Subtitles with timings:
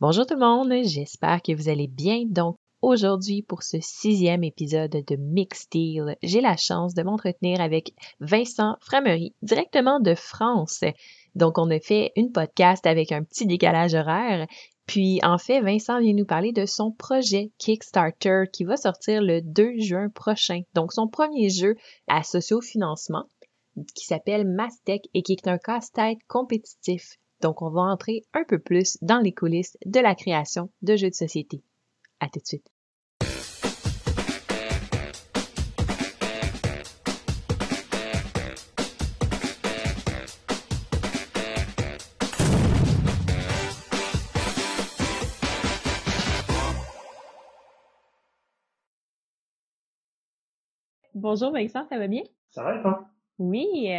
[0.00, 2.22] Bonjour tout le monde, j'espère que vous allez bien.
[2.24, 7.94] Donc aujourd'hui pour ce sixième épisode de Mix Deal, j'ai la chance de m'entretenir avec
[8.20, 10.84] Vincent Framery, directement de France.
[11.34, 14.46] Donc on a fait une podcast avec un petit décalage horaire.
[14.86, 19.42] Puis en fait, Vincent vient nous parler de son projet Kickstarter qui va sortir le
[19.42, 20.60] 2 juin prochain.
[20.74, 21.74] Donc son premier jeu
[22.06, 23.24] à sociofinancement
[23.96, 28.58] qui s'appelle Mastec et qui est un casse-tête compétitif donc, on va entrer un peu
[28.58, 31.62] plus dans les coulisses de la création de jeux de société.
[32.20, 32.66] À tout de suite.
[51.14, 52.22] Bonjour Vincent, ça va bien?
[52.50, 53.08] Ça va et toi?
[53.38, 53.90] Oui.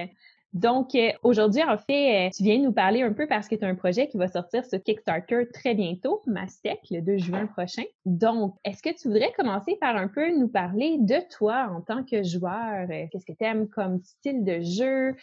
[0.54, 3.64] Donc, euh, aujourd'hui, en fait, euh, tu viens nous parler un peu parce que tu
[3.64, 7.84] as un projet qui va sortir sur Kickstarter très bientôt, Mastec, le 2 juin prochain.
[8.06, 12.04] Donc, est-ce que tu voudrais commencer par un peu nous parler de toi en tant
[12.04, 12.90] que joueur?
[12.90, 15.16] Euh, qu'est-ce que tu aimes comme style de jeu?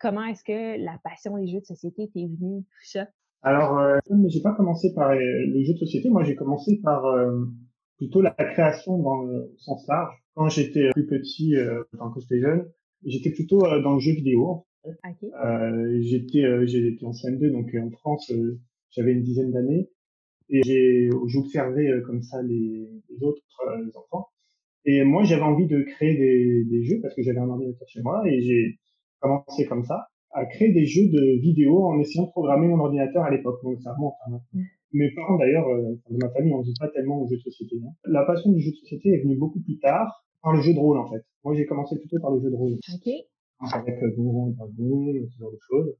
[0.00, 3.06] comment est-ce que la passion des jeux de société t'est venue, tout ça?
[3.42, 6.10] Alors, euh, mais j'ai pas commencé par le jeu de société.
[6.10, 7.04] Moi, j'ai commencé par
[7.96, 10.14] plutôt la création dans le sens large.
[10.34, 11.54] Quand j'étais plus petit,
[11.98, 12.66] quand j'étais jeune,
[13.04, 14.46] J'étais plutôt euh, dans le jeu vidéo.
[14.46, 15.26] En fait.
[15.42, 18.30] euh, j'étais euh, j'étais en CM2 donc euh, en France
[18.90, 19.88] j'avais une dizaine d'années
[20.50, 23.42] et j'ai j'observais comme ça les, les autres
[23.94, 24.28] enfants
[24.84, 28.02] et moi j'avais envie de créer des, des jeux parce que j'avais un ordinateur chez
[28.02, 28.78] moi et j'ai
[29.20, 33.22] commencé comme ça à créer des jeux de vidéo en essayant de programmer mon ordinateur
[33.24, 34.62] à l'époque donc ça remonte hein, mm.
[34.96, 35.66] Mes parents d'ailleurs,
[36.08, 37.80] de ma famille, on joue pas tellement aux jeux de société.
[37.84, 37.90] Hein.
[38.04, 40.78] La passion du jeu de société est venue beaucoup plus tard par le jeu de
[40.78, 41.24] rôle en fait.
[41.42, 42.72] Moi j'ai commencé plutôt par le jeu de rôle.
[42.72, 43.12] Ok.
[43.72, 45.96] Avec euh, Donjons et Dragons, ce genre de choses.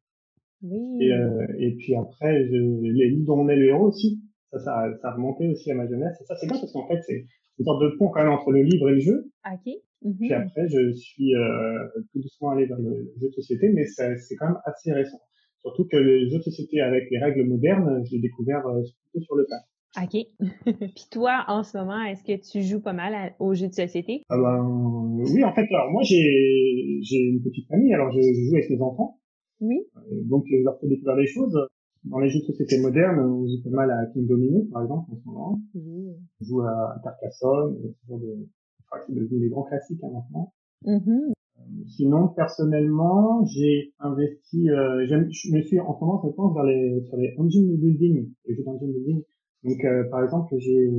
[0.63, 1.05] Oui.
[1.05, 4.21] Et, euh, et puis après, je, les livres dont on est le héros aussi.
[4.53, 6.17] Ça, ça, ça remontait aussi à ma jeunesse.
[6.21, 7.25] Et ça c'est bien parce qu'en fait c'est
[7.59, 9.31] une sorte de pont quand même entre le livre et le jeu.
[9.51, 9.73] Ok.
[10.03, 13.87] Mm Puis après, je suis euh, tout doucement allé vers le jeu de société, mais
[13.87, 15.21] c'est quand même assez récent.
[15.63, 19.25] Surtout que le jeu de société avec les règles modernes, je l'ai découvert euh, plutôt
[19.25, 19.65] sur le tas.
[19.97, 20.27] OK.
[20.65, 24.23] Puis toi, en ce moment, est-ce que tu joues pas mal aux jeux de société?
[24.29, 28.45] Ah ben, oui, en fait, alors moi, j'ai, j'ai une petite famille, alors je, je,
[28.49, 29.21] joue avec mes enfants.
[29.61, 29.79] Oui.
[29.97, 31.59] Euh, donc, je leur fais découvrir des choses.
[32.05, 35.11] Dans les jeux de société modernes, on joue pas mal à King Domino, par exemple,
[35.11, 35.61] en ce moment.
[35.75, 36.09] Oui.
[36.41, 38.47] On joue à Carcassonne, ce genre de,
[38.91, 40.53] enfin, c'est devenu des grands classiques, hein, maintenant.
[40.85, 41.31] Mm-hmm.
[41.31, 46.65] Euh, sinon, personnellement, j'ai investi, euh, je me suis en ce moment, je pense, vers
[46.65, 49.23] les, sur les engine building, les jeux d'engine building
[49.65, 50.91] donc, euh, par exemple, j'ai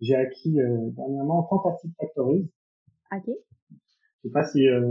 [0.00, 2.50] j'ai acquis euh, dernièrement Fantastic Factories.
[3.12, 3.24] Ok.
[3.26, 4.90] Je sais pas si euh,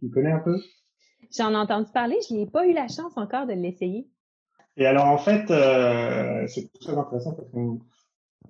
[0.00, 0.56] tu connais un peu.
[1.36, 4.08] J'en ai entendu parler, je n'ai pas eu la chance encore de l'essayer.
[4.76, 7.80] Et alors en fait, euh, c'est très intéressant parce qu'on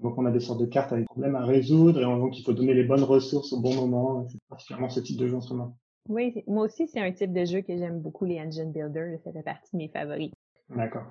[0.03, 2.43] donc on a des sortes de cartes avec des problèmes à résoudre et donc il
[2.43, 4.29] faut donner les bonnes ressources au bon moment.
[4.29, 5.79] C'est particulièrement ce type de jeu en ce moment.
[6.09, 9.33] Oui, moi aussi c'est un type de jeu que j'aime beaucoup, les engine builders, ça
[9.33, 10.31] fait partie de mes favoris.
[10.69, 11.07] D'accord.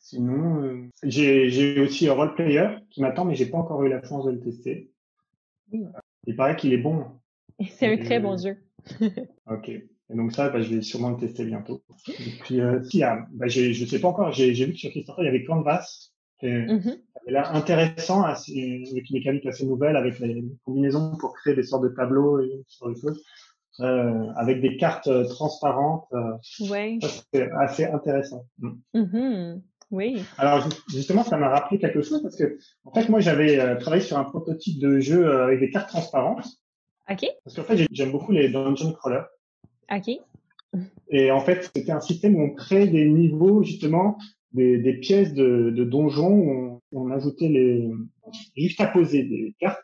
[0.00, 4.02] Sinon, euh, j'ai aussi un role player qui m'attend, mais j'ai pas encore eu la
[4.02, 4.90] chance de le tester.
[5.72, 5.84] Oui.
[6.26, 7.06] Il paraît qu'il est bon.
[7.68, 8.56] C'est un très bon jeu.
[9.46, 9.68] ok.
[9.68, 11.82] Et donc ça, bah, je vais sûrement le tester bientôt.
[12.08, 15.22] Et puis, euh, si, ah, bah, je sais pas encore, j'ai vu que sur Kickstarter,
[15.22, 16.10] il y avait Canvas.
[16.42, 17.00] Et, mm -hmm.
[17.28, 21.90] Ça intéressant, avec une mécanique assez nouvelle, avec les combinaisons pour créer des sortes de
[21.90, 23.22] tableaux et genre de choses.
[23.80, 26.06] Euh, avec des cartes euh, transparentes.
[26.12, 26.98] Euh, ouais.
[27.32, 28.44] C'est assez intéressant.
[28.58, 29.62] Mm -hmm.
[29.90, 30.22] Oui.
[30.38, 34.02] Alors justement, ça m'a rappelé quelque chose parce que en fait, moi, j'avais euh, travaillé
[34.02, 36.46] sur un prototype de jeu euh, avec des cartes transparentes.
[37.10, 37.26] Ok.
[37.44, 39.26] Parce qu'en fait, j'aime beaucoup les dungeon crawlers.
[39.90, 40.10] Ok.
[41.08, 44.16] Et en fait, c'était un système où on crée des niveaux justement,
[44.52, 47.90] des, des pièces de, de donjons où on, on ajoutait les
[48.56, 49.82] juste à poser des cartes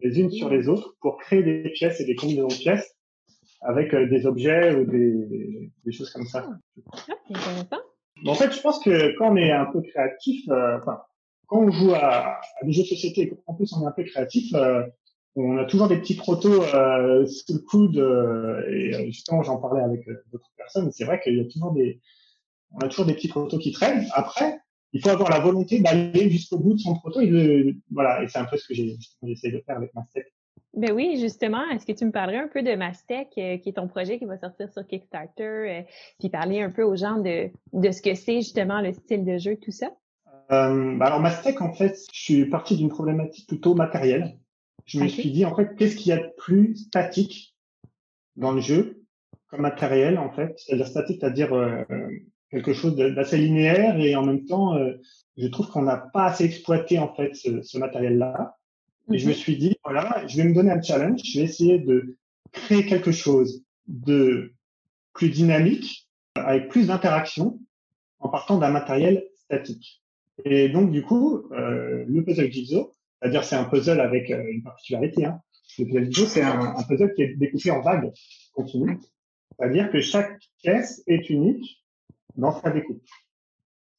[0.00, 2.94] les unes sur les autres pour créer des pièces et des combinaisons de pièces
[3.62, 6.48] avec euh, des objets ou des, des choses comme ça.
[6.92, 7.82] Ah, intéressant
[8.26, 11.00] en fait, je pense que quand on est un peu créatif, euh, enfin,
[11.46, 14.04] quand on joue à, à, des jeux de société qu'en plus on est un peu
[14.04, 14.82] créatif, euh,
[15.36, 17.98] on a toujours des petits protos euh, sous le coude.
[17.98, 20.90] Euh, et euh, justement, j'en parlais avec d'autres personnes.
[20.92, 22.00] C'est vrai qu'il y a toujours des,
[22.72, 24.06] on a toujours des petits protos qui traînent.
[24.14, 24.58] Après,
[24.92, 27.20] il faut avoir la volonté d'aller jusqu'au bout de son proto.
[27.20, 30.26] Et voilà, et c'est un peu ce que j'ai j'essaie de faire avec ma step.
[30.74, 33.72] Ben oui, justement, est-ce que tu me parlerais un peu de Mastec, euh, qui est
[33.72, 35.82] ton projet qui va sortir sur Kickstarter, euh,
[36.18, 39.38] puis parler un peu aux gens de, de ce que c'est justement le style de
[39.38, 39.90] jeu, tout ça?
[40.52, 44.38] Euh, bah alors Mastec, en fait, je suis parti d'une problématique plutôt matérielle.
[44.84, 47.54] Je me suis dit, en fait, qu'est-ce qu'il y a de plus statique
[48.36, 49.02] dans le jeu
[49.48, 50.54] comme matériel, en fait?
[50.58, 51.84] C'est-à-dire statique, c'est-à-dire euh,
[52.50, 54.94] quelque chose d'assez linéaire et en même temps, euh,
[55.36, 58.57] je trouve qu'on n'a pas assez exploité en fait ce, ce matériel-là.
[59.12, 59.36] Et je me mhm.
[59.36, 62.16] suis dit, voilà, je vais me donner un challenge, je vais essayer de
[62.52, 64.52] créer quelque chose de
[65.14, 67.58] plus dynamique, avec plus d'interaction,
[68.20, 70.02] en partant d'un matériel statique.
[70.44, 74.62] Et donc, du coup, euh, le puzzle Jigsaw, c'est-à-dire c'est un puzzle avec euh, une
[74.62, 75.40] particularité, hein.
[75.78, 78.12] le puzzle Jigsaw, c'est un, un, puzzle qui est découpé en vagues
[78.52, 78.98] continues,
[79.58, 81.84] c'est-à-dire que chaque pièce est unique
[82.36, 83.02] dans sa découpe.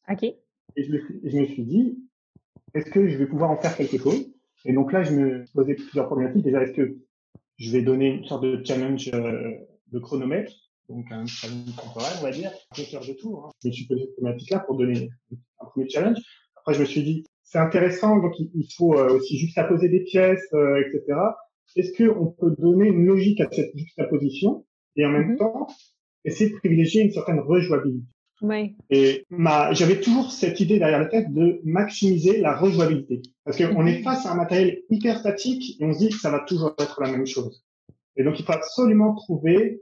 [0.10, 0.24] OK.
[0.24, 2.00] Et je me, je me suis dit,
[2.74, 4.32] est-ce que je vais pouvoir en faire quelque chose?
[4.66, 6.44] Et donc là, je me posais plusieurs problématiques.
[6.44, 6.98] Déjà, est-ce que
[7.58, 9.52] je vais donner une sorte de challenge euh,
[9.92, 10.52] de chronomètre,
[10.88, 13.38] donc un challenge temporel, on va dire, un faire de tout.
[13.38, 13.50] Hein.
[13.64, 15.10] Je me suis posé cette problématique-là pour donner
[15.60, 16.18] un premier challenge.
[16.56, 20.48] Après, je me suis dit, c'est intéressant, donc il, faut euh, aussi juxtaposer des pièces,
[20.54, 21.20] euh, etc.
[21.76, 24.66] Est-ce qu'on peut donner une logique à cette juxtaposition
[24.96, 25.38] et en même mm-hmm.
[25.38, 25.68] temps
[26.26, 28.06] essayer de privilégier une certaine rejouabilité?
[28.42, 28.76] Oui.
[28.90, 33.22] Et ma, j'avais toujours cette idée derrière la tête de maximiser la rejouabilité.
[33.44, 36.32] Parce qu'on est face à un matériel hyper statique et on se dit que ça
[36.32, 37.64] va toujours être la même chose.
[38.16, 39.82] Et donc, il faut absolument trouver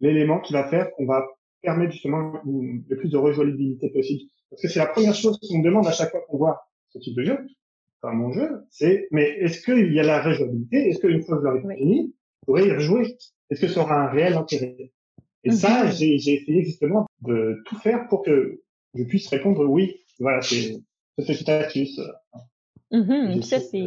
[0.00, 1.24] l'élément qui va faire qu'on va
[1.62, 4.22] permettre justement le plus de rejouabilité possible.
[4.50, 6.98] Parce que c'est la première chose qu'on me demande à chaque fois qu'on voit ce
[6.98, 7.38] type de jeu,
[8.02, 10.88] enfin mon jeu, c'est mais est-ce qu'il y a la rejouabilité?
[10.88, 13.16] Est-ce qu'une fois que je l'aurai fini, je pourrais y rejouer?
[13.50, 14.92] Est-ce que ça aura un réel intérêt?
[15.44, 18.62] Et ça, j'ai essayé justement de tout faire pour que
[18.94, 19.96] je puisse répondre oui.
[20.18, 20.76] Voilà, c'est
[21.18, 22.00] ce status.
[22.90, 23.86] Mm ça, c'est...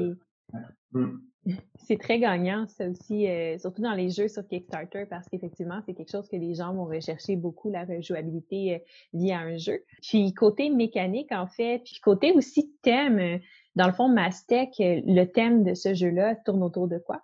[0.93, 1.17] Mm.
[1.85, 5.93] C'est très gagnant, ça aussi, euh, surtout dans les jeux sur Kickstarter, parce qu'effectivement, c'est
[5.93, 8.79] quelque chose que les gens vont rechercher beaucoup, la rejouabilité euh,
[9.11, 9.83] liée à un jeu.
[10.01, 13.37] Puis côté mécanique, en fait, puis côté aussi thème, euh,
[13.75, 17.21] dans le fond, Mastec, le thème de ce jeu-là tourne autour de quoi?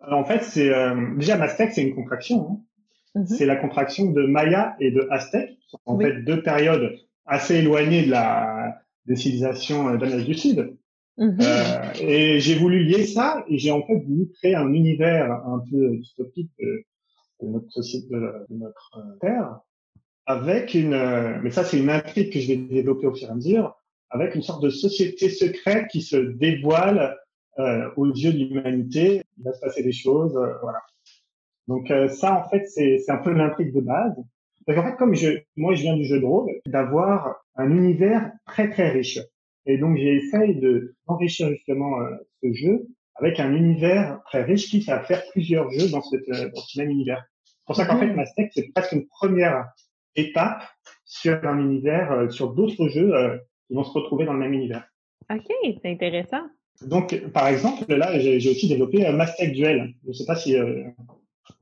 [0.00, 0.70] En fait, c'est
[1.16, 2.48] déjà Mastec, c'est une contraction.
[2.50, 2.60] Hein.
[3.14, 3.26] Mhm.
[3.26, 5.56] c'est la contraction de Maya et de Aztèque,
[5.86, 6.94] en fait deux périodes
[7.26, 8.78] assez éloignées de la
[9.08, 10.76] des civilisations euh, d'Amérique du Sud.
[11.16, 11.38] Mhm.
[11.40, 15.60] Euh, et j'ai voulu lier ça et j'ai en fait voulu créer un univers un
[15.68, 16.84] peu dystopique de,
[17.48, 19.58] notre société, de, notre euh, terre,
[20.26, 23.34] avec une, mais ça c'est une intrigue que je vais développer au fur et à
[23.34, 23.74] mesure,
[24.10, 27.16] avec une sorte de société secrète qui se dévoile
[27.96, 29.22] aux yeux de l'humanité.
[29.38, 30.80] Il va se passer des choses, voilà.
[31.68, 34.16] Donc euh, ça, en fait, c'est un peu l'intrigue de base.
[34.66, 38.32] Parce qu'en fait, comme je, moi, je viens du jeu de rôle, d'avoir un univers
[38.46, 39.18] très très riche.
[39.66, 42.10] Et donc, j'ai essayé de d'enrichir justement euh,
[42.42, 42.86] ce jeu
[43.16, 46.80] avec un univers très riche qui va faire plusieurs jeux dans, cette, euh, dans ce
[46.80, 47.24] même univers.
[47.44, 49.66] C'est pour ça qu'en fait, Mastec, c'est presque une première
[50.16, 50.62] étape
[51.04, 53.12] sur un univers, sur d'autres jeux
[53.66, 54.88] qui vont se retrouver dans le même univers.
[55.30, 55.44] Ok,
[55.82, 56.44] c'est intéressant.
[56.86, 59.92] Donc, par exemple, là, j'ai aussi développé Mastec Duel.
[60.04, 60.56] Je ne sais pas si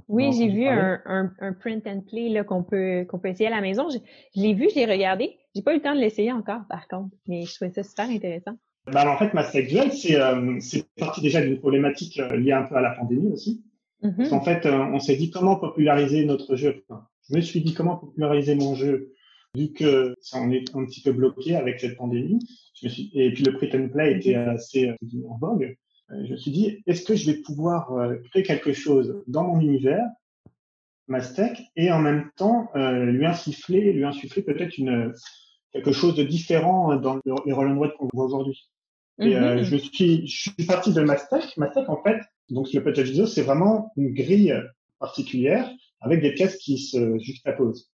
[0.08, 3.48] oui, j'ai vu un, un, un, print and play là qu'on peut qu'on peut essayer
[3.48, 3.88] à la maison.
[3.90, 3.98] Je,
[4.40, 5.36] l'ai vu, je l'ai regardé.
[5.54, 8.08] J'ai pas eu le temps de l'essayer encore, par contre, mais je trouvais ça super
[8.08, 8.56] intéressant.
[8.92, 12.62] Bah, en fait, ma Duel, c'est euh, c'est parti déjà d'une problématique euh, liée un
[12.62, 13.64] peu à la pandémie aussi.
[14.02, 14.32] Mm-hmm.
[14.32, 16.84] En fait, euh, on s'est dit comment populariser notre jeu.
[17.28, 19.12] je me suis dit comment populariser mon jeu
[19.56, 22.38] vu que ça on est un petit peu bloqué avec cette pandémie.
[22.80, 24.90] Je me suis, et puis le print and play était assez
[25.28, 25.76] en vogue.
[26.12, 29.44] Euh, je me suis dit, est-ce que je vais pouvoir euh, créer quelque chose dans
[29.44, 30.06] mon univers,
[31.08, 35.14] Mastec, et en même temps euh, lui insuffler, lui insuffler peut-être une
[35.72, 38.68] quelque chose de différent dans les roll and qu'on voit aujourd'hui.
[39.18, 39.62] Et mm-hmm.
[39.62, 41.56] je suis je suis parti de Mastec.
[41.56, 42.20] Mastec en fait,
[42.50, 44.54] donc le Puzzle vidéo, c'est vraiment une grille
[44.98, 45.70] particulière
[46.00, 47.90] avec des pièces qui se juxtaposent.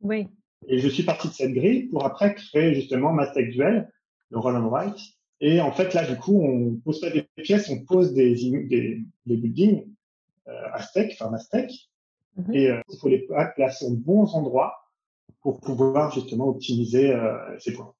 [0.00, 0.28] Oui.
[0.68, 3.88] Et je suis parti de cette grille pour après créer justement Mastec Duel,
[4.30, 4.98] le roll and write,
[5.40, 9.02] et en fait, là, du coup, on pose pas des pièces, on pose des, des,
[9.26, 9.84] des buildings
[10.48, 11.70] euh, Aztec, enfin Aztec,
[12.36, 12.54] mhm.
[12.54, 14.74] et euh, il faut les placer aux bons endroits
[15.40, 17.92] pour pouvoir justement optimiser euh, ces points.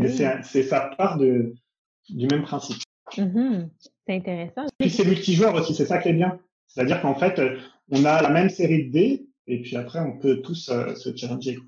[0.00, 1.54] Mais c'est ça part de,
[2.08, 2.82] du même principe.
[3.16, 3.70] Mhm.
[4.06, 4.66] C'est intéressant.
[4.78, 6.38] Puis c'est multijoueur aussi, c'est ça qui est bien.
[6.66, 7.40] C'est-à-dire qu'en fait,
[7.90, 11.14] on a la même série de dés, et puis après, on peut tous euh, se
[11.16, 11.58] challenger.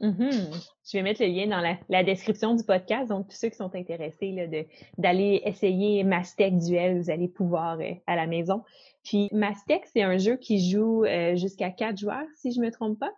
[0.00, 0.70] Mm-hmm.
[0.90, 3.08] Je vais mettre le lien dans la, description du podcast.
[3.08, 8.16] Donc, tous ceux qui sont intéressés d'aller essayer Mastec Duel, vous allez pouvoir euh, à
[8.16, 8.62] la maison.
[9.04, 12.98] Puis, Mastec, c'est un jeu qui joue euh, jusqu'à quatre joueurs, si je me trompe
[12.98, 13.12] pas?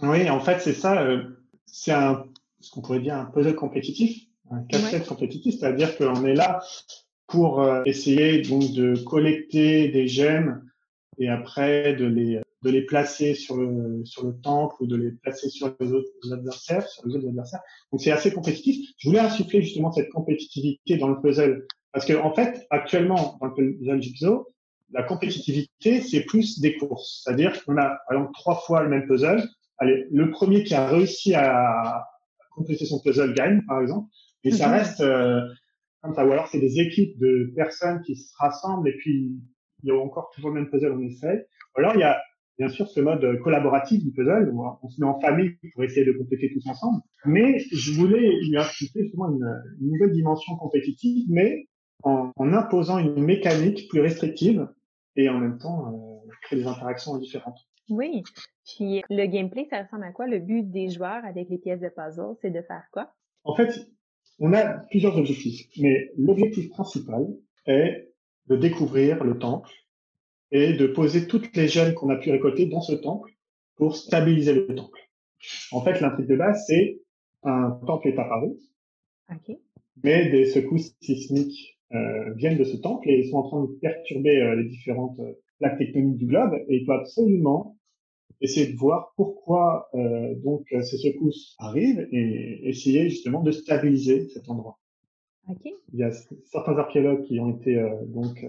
[0.00, 1.02] Oui, en fait, c'est ça.
[1.02, 1.22] Euh,
[1.66, 2.24] c'est un,
[2.60, 6.60] ce qu'on pourrait dire un puzzle compétitif, un casse-tête compétitif, c'est-à-dire qu'on est là
[7.26, 10.62] pour essayer donc de collecter des gemmes
[11.18, 15.12] et après de les de les placer sur le sur le temple ou de les
[15.12, 17.60] placer sur les autres adversaires, sur les autres adversaires.
[17.92, 18.90] Donc c'est assez compétitif.
[18.98, 23.46] Je voulais insuffler justement cette compétitivité dans le puzzle parce que en fait actuellement dans
[23.46, 24.48] le puzzle Jigsaw,
[24.90, 29.06] la compétitivité c'est plus des courses, c'est-à-dire qu'on a par exemple trois fois le même
[29.06, 29.42] puzzle
[29.78, 32.06] allez, le premier qui a réussi à
[32.54, 34.08] compléter son puzzle gagne, par exemple.
[34.44, 34.74] Et ça mhm.
[34.74, 35.40] reste euh,
[36.02, 36.26] comme ça.
[36.26, 39.32] Ou alors c'est des équipes de personnes qui se rassemblent et puis
[39.82, 41.46] il y a encore toujours le même puzzle, on essaie.
[41.76, 42.20] Ou alors il y a
[42.58, 46.06] bien sûr ce mode collaboratif du puzzle où on se met en famille pour essayer
[46.06, 47.02] de compléter tous ensemble.
[47.24, 51.66] Mais je voulais lui ajouter justement une, une, nouvelle dimension compétitive, mais
[52.02, 54.68] en, en, imposant une mécanique plus restrictive
[55.16, 57.58] et en même temps euh, créer des interactions différentes.
[57.88, 58.22] Oui.
[58.64, 60.26] Puis le gameplay, ça ressemble à quoi?
[60.26, 63.12] Le but des joueurs avec les pièces de puzzle, c'est de faire quoi?
[63.44, 63.88] En fait,
[64.38, 67.26] on a plusieurs objectifs, mais l'objectif principal
[67.66, 68.10] est
[68.48, 69.70] de découvrir le temple
[70.54, 73.32] et de poser toutes les gemmes qu'on a pu récolter dans ce temple
[73.76, 75.00] pour stabiliser le temple.
[75.72, 77.00] En fait, l'intrigue de base, c'est
[77.42, 78.52] un temple est apparu,
[79.30, 79.58] okay.
[80.02, 84.40] mais des secousses sismiques euh, viennent de ce temple et sont en train de perturber
[84.40, 86.54] euh, les différentes euh, plaques tectoniques du globe.
[86.68, 87.76] Et il faut absolument
[88.40, 94.48] essayer de voir pourquoi euh, donc ces secousses arrivent et essayer justement de stabiliser cet
[94.48, 94.78] endroit.
[95.48, 95.74] Okay.
[95.92, 96.12] Il y a
[96.44, 98.42] certains archéologues qui ont été donc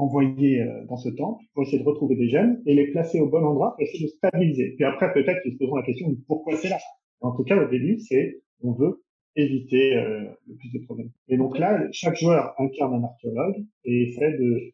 [0.00, 3.28] envoyés euh, dans ce temple pour essayer de retrouver des gemmes et les placer au
[3.28, 4.74] bon endroit pour essayer de stabiliser.
[4.76, 6.78] Puis après, peut-être qu'ils se poseront la question de pourquoi c'est là.
[7.20, 9.02] En tout cas, au début, c'est on veut
[9.36, 11.10] éviter le plus de problèmes.
[11.28, 14.72] Et donc là, chaque joueur incarne un archéologue et essaie de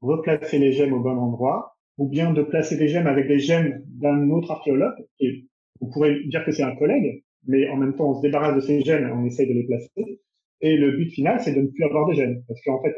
[0.00, 3.82] replacer les gemmes au bon endroit ou bien de placer des gemmes avec des gemmes
[3.86, 4.96] d'un autre archéologue.
[5.20, 5.46] Et
[5.80, 8.60] on pourrait dire que c'est un collègue, mais en même temps, on se débarrasse de
[8.60, 10.20] ces gemmes et on essaye de les placer.
[10.62, 12.42] Et le but final, c'est de ne plus avoir de gemmes.
[12.48, 12.94] Parce qu'en fait,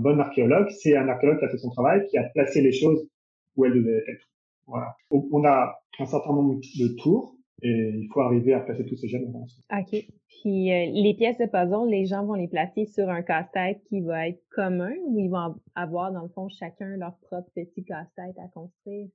[0.00, 3.08] bon archéologue, c'est un archéologue qui a fait son travail, qui a placé les choses
[3.56, 4.28] où elles devaient être.
[4.66, 4.96] Voilà.
[5.10, 9.08] On a un certain nombre de tours et il faut arriver à placer tous ces
[9.08, 9.32] gemmes.
[9.34, 10.06] OK.
[10.28, 14.00] Puis euh, les pièces de puzzle, les gens vont les placer sur un casse-tête qui
[14.02, 18.36] va être commun ou ils vont avoir, dans le fond, chacun leur propre petit casse-tête
[18.38, 19.08] à construire?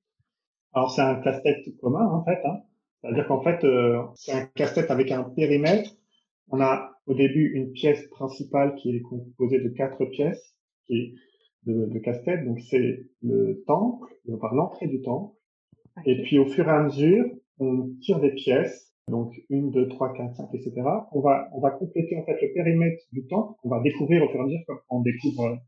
[0.74, 2.40] Alors, c'est un casse-tête commun, en fait.
[2.46, 2.62] Hein.
[3.02, 5.92] C'est-à-dire qu'en fait, euh, c'est un casse-tête avec un périmètre.
[6.50, 10.56] On a au début une pièce principale qui est composée de quatre pièces
[10.91, 11.15] qui
[11.65, 12.45] de, de casse-tête.
[12.45, 15.36] Donc, c'est le temple, enfin l'entrée du temple.
[16.05, 17.25] Et puis, au fur et à mesure,
[17.60, 20.74] on tire des pièces, donc une, deux, trois, quatre, cinq, etc.
[21.12, 23.60] On va, on va compléter en fait le périmètre du temple.
[23.63, 25.60] On va découvrir au fur et à mesure quand on découvre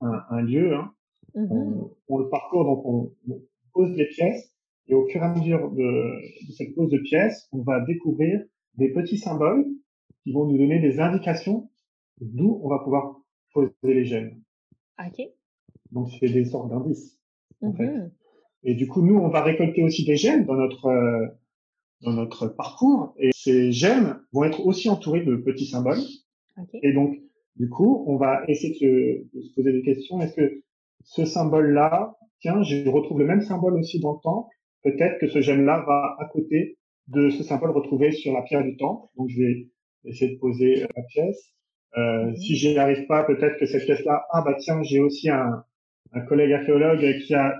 [0.00, 0.74] un, un lieu.
[0.74, 0.92] Hein.
[1.34, 1.90] Mm-hmm.
[2.08, 3.12] on, le parcourt, donc on,
[3.72, 4.54] pose les pièces
[4.88, 8.42] et au fur et à mesure de, de cette pose de pièces, on va découvrir
[8.76, 9.64] des petits symboles
[10.22, 11.70] qui vont nous donner des indications
[12.20, 13.16] d'où on va pouvoir
[13.54, 14.42] poser les gemmes.
[14.98, 15.26] Ok.
[15.90, 17.18] Donc c'est des sortes d'indices.
[17.60, 17.84] En fait.
[17.84, 18.10] Mm-hmm.
[18.64, 21.26] Et du coup, nous, on va récolter aussi des gemmes dans notre euh,
[22.02, 23.14] dans notre parcours.
[23.18, 26.00] Et ces gemmes vont être aussi entourées de petits symboles.
[26.56, 26.80] Okay.
[26.82, 27.16] Et donc,
[27.56, 30.20] du coup, on va essayer de se, de se poser des questions.
[30.20, 30.62] Est-ce que
[31.04, 34.48] ce symbole-là, tiens, je retrouve le même symbole aussi dans le temple.
[34.82, 38.76] Peut-être que ce gemme-là va à côté de ce symbole retrouvé sur la pierre du
[38.76, 39.08] temple.
[39.16, 39.68] Donc, je vais
[40.04, 41.52] essayer de poser la pièce.
[41.96, 45.64] Euh, Si j'y arrive pas, peut-être que cette pièce-là, ah bah tiens, j'ai aussi un,
[46.12, 47.54] un collègue archéologue qui a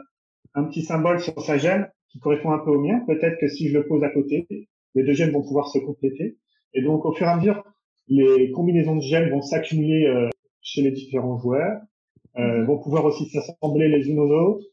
[0.54, 3.00] un petit symbole sur sa gemme qui correspond un peu au mien.
[3.06, 4.46] Peut-être que si je le pose à côté,
[4.94, 6.36] les deux gemmes vont pouvoir se compléter.
[6.74, 7.64] Et donc, au fur et à mesure,
[8.08, 10.28] les combinaisons de gemmes vont s'accumuler euh,
[10.60, 11.80] chez les différents joueurs,
[12.36, 12.66] euh, mhm.
[12.66, 14.66] vont pouvoir aussi s'assembler les unes aux autres.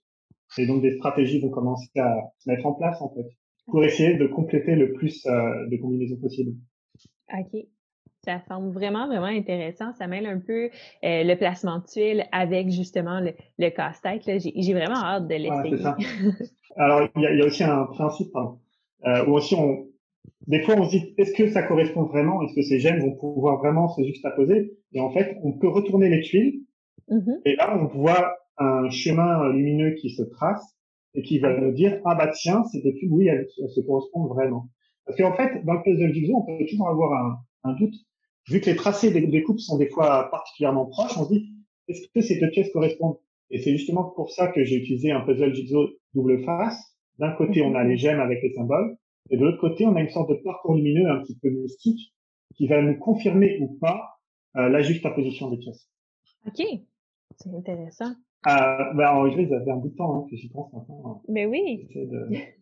[0.58, 3.28] Et donc, des stratégies vont commencer à se mettre en place, en fait,
[3.68, 6.56] pour essayer de compléter le plus euh, de combinaisons possibles.
[7.32, 7.66] OK.
[8.30, 9.92] Ça semble vraiment, vraiment intéressant.
[9.94, 14.22] Ça mêle un peu euh, le placement de tuiles avec justement le, le casse-tête.
[14.26, 15.84] J'ai vraiment hâte de l'essayer.
[16.78, 18.56] Alors, il y a, y a, aussi un principe hein,
[19.08, 19.88] euh, où aussi on,
[20.46, 22.44] des fois on se dit est-ce que ça correspond vraiment?
[22.44, 24.74] Est-ce que ces gemmes vont pouvoir vraiment se juxtaposer?
[24.94, 26.62] Et en fait, on peut retourner les tuiles
[27.10, 27.42] mm-hmm.
[27.46, 30.78] et là on voit un chemin lumineux qui se trace
[31.16, 34.70] et qui va nous dire ah bah tiens des tuiles oui elles, se correspondent vraiment.
[35.08, 37.96] Parce qu'en fait dans le puzzle jigsaw on peut toujours avoir un, un doute
[38.50, 41.54] vu que les tracés des, coupes sont des fois particulièrement proches, on se dit,
[41.88, 43.18] est-ce que ces deux pièces correspondent?
[43.52, 46.96] Et c'est justement pour ça que j'ai utilisé un puzzle jigsaw double face.
[47.18, 48.98] D'un côté, on a les gemmes avec les symboles,
[49.30, 52.14] et de l'autre côté, on a une sorte de parcours lumineux un petit peu mystique
[52.56, 54.20] qui va nous confirmer ou pas
[54.56, 55.90] euh, la juxtaposition des pièces.
[56.48, 56.66] Ok,
[57.38, 58.14] c'est intéressant.
[58.48, 61.22] Euh, ben, en vrai, ça fait un bout de temps hein, que j'y pense maintenant.
[61.28, 61.88] Mais oui.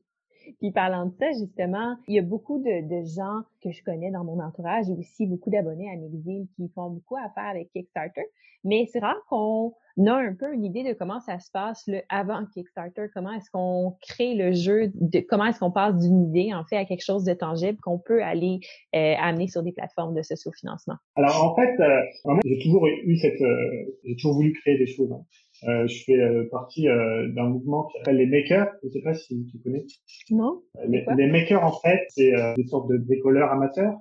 [0.60, 4.24] Puis parlant de ça, justement, il y a beaucoup de, gens que je connais dans
[4.24, 8.26] mon entourage et aussi beaucoup d'abonnés à Mixville qui font beaucoup affaire avec Kickstarter.
[8.64, 9.74] Mais c'est rare qu'on
[10.06, 13.50] a un peu une idée de comment ça se passe le avant Kickstarter, comment est-ce
[13.50, 17.04] qu'on crée le jeu, de, comment est-ce qu'on passe d'une idée en fait à quelque
[17.04, 18.60] chose de tangible qu'on peut aller
[18.96, 20.98] euh, amener sur des plateformes de socio-financement?
[21.16, 25.12] Alors en fait, euh, j'ai toujours eu cette, euh, j'ai toujours voulu créer des choses.
[25.12, 25.24] Hein.
[25.64, 28.72] Euh, je fais euh, partie euh, d'un mouvement qui s'appelle les makers.
[28.84, 29.86] Je ne sais pas si tu connais.
[30.30, 30.62] Non.
[30.88, 33.96] Les, les, makers, en fait, c'est des sortes de bricoleurs amateurs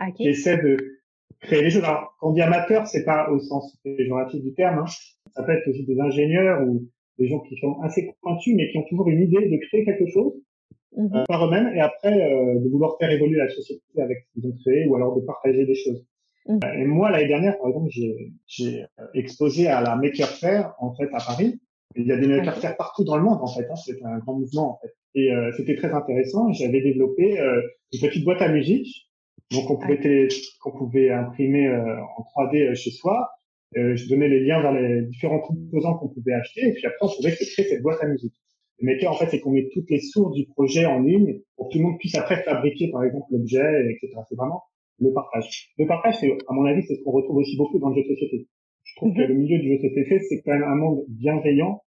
[0.00, 0.12] okay.
[0.12, 0.76] qui essaient de
[1.40, 1.84] créer des choses.
[1.84, 4.78] Alors, quand on dit amateur, c'est pas au sens péjoratif du terme.
[4.78, 4.86] Hein.
[5.34, 6.84] Ça peut être aussi des ingénieurs ou
[7.18, 10.06] des gens qui sont assez pointus, mais qui ont toujours une idée de créer quelque
[10.12, 10.34] chose
[10.96, 14.56] mm par eux-mêmes et après de vouloir faire évoluer la société avec ce qu'ils ont
[14.62, 16.04] créé ou alors de partager des choses.
[16.46, 16.58] Mm.
[16.78, 17.90] Et moi, l'année dernière, par exemple,
[18.46, 18.84] j'ai
[19.14, 21.60] exposé à la Maker Faire, en fait, à Paris.
[21.96, 23.66] il y a des Maker Faire partout dans le monde, en fait.
[23.70, 24.92] Hein, c'est un grand mouvement, en fait.
[25.14, 26.52] Et euh, c'était très intéressant.
[26.52, 27.60] J'avais développé euh,
[27.92, 29.08] une petite boîte à musique,
[29.52, 30.28] donc on pouvait
[30.60, 33.30] qu'on pouvait imprimer euh, en 3D euh, chez soi.
[33.74, 37.16] je donnais les liens vers les différents composants qu'on pouvait acheter, et puis après on
[37.16, 38.34] pouvait créer cette boîte à musique.
[38.78, 41.68] Le maker, en fait, c'est qu'on met toutes les sources du projet en ligne pour
[41.68, 44.12] que tout le monde puisse après fabriquer, par exemple, l'objet, etc.
[44.28, 44.64] C'est vraiment
[44.98, 45.72] le partage.
[45.78, 48.02] Le partage, c'est, à mon avis, c'est ce qu'on retrouve aussi beaucoup dans le jeu
[48.02, 48.48] de société.
[48.84, 49.28] Je trouve que mhm.
[49.28, 51.82] le milieu du jeu de société, c'est quand même un monde bienveillant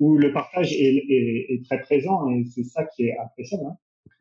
[0.00, 3.64] où le partage est, est, est très présent et c'est ça qui est appréciable.
[3.66, 3.76] Hein.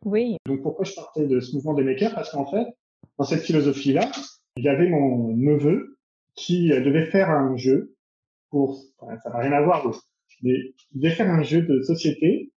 [0.06, 0.38] Oui.
[0.46, 2.14] Donc pourquoi je partais de ce mouvement des makers?
[2.14, 2.68] Parce qu'en fait,
[3.18, 4.10] dans cette philosophie-là,
[4.58, 5.98] il y avait mon neveu
[6.36, 7.96] qui devait faire un jeu
[8.50, 9.86] pour, enfin, ça n'a rien à voir,
[10.44, 10.54] mais
[10.94, 12.52] il devait faire un jeu de société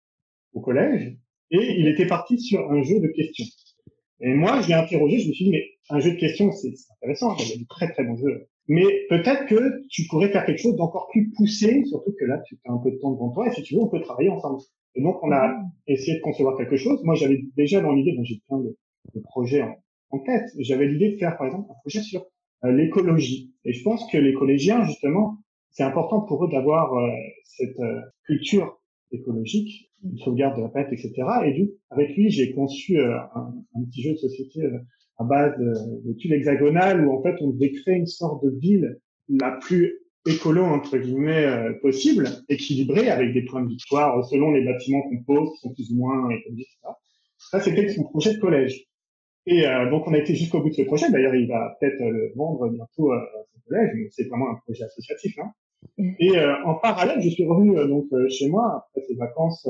[0.53, 1.17] au collège
[1.51, 3.47] et il était parti sur un jeu de questions.
[4.21, 6.75] Et moi, je l'ai interrogé, je me suis dit, mais un jeu de questions, c'est
[6.97, 8.49] intéressant, il y a des très très bons jeux.
[8.67, 12.59] Mais peut-être que tu pourrais faire quelque chose d'encore plus poussé, surtout que là, tu
[12.67, 14.61] as un peu de temps devant toi, et si tu veux, on peut travailler ensemble.
[14.99, 15.71] Et donc, on a mmh.
[15.87, 17.01] essayé de concevoir quelque chose.
[17.05, 18.77] Moi, j'avais déjà dans l'idée, bon, j'ai plein de,
[19.15, 19.77] de projets en,
[20.11, 22.27] en tête, j'avais l'idée de faire, par exemple, un projet sur
[22.65, 23.55] euh, l'écologie.
[23.65, 25.39] Et je pense que les collégiens, justement,
[25.71, 27.11] c'est important pour eux d'avoir euh,
[27.45, 28.81] cette euh, culture
[29.13, 31.13] écologique une sauvegarde de la planète, etc.
[31.45, 34.61] Et du avec lui, j'ai conçu un, un, petit jeu de société
[35.17, 38.51] à base de, de tuiles hexagonales où en fait on devait créer une sorte de
[38.61, 44.53] ville la plus écolo entre guillemets euh, possible, équilibrée avec des points de victoire selon
[44.53, 46.67] les bâtiments qu'on pose qui sont plus ou moins etc.
[47.39, 48.85] Ça c'était son projet de collège.
[49.47, 51.11] Et donc on a été jusqu'au bout de ce projet.
[51.11, 54.85] D'ailleurs, il va peut-être le vendre bientôt à son collège, mais c'est vraiment un projet
[54.85, 55.39] associatif.
[55.39, 55.51] Hein.
[55.99, 59.67] Et euh, en parallèle, je suis revenu euh, donc euh, chez moi après ces vacances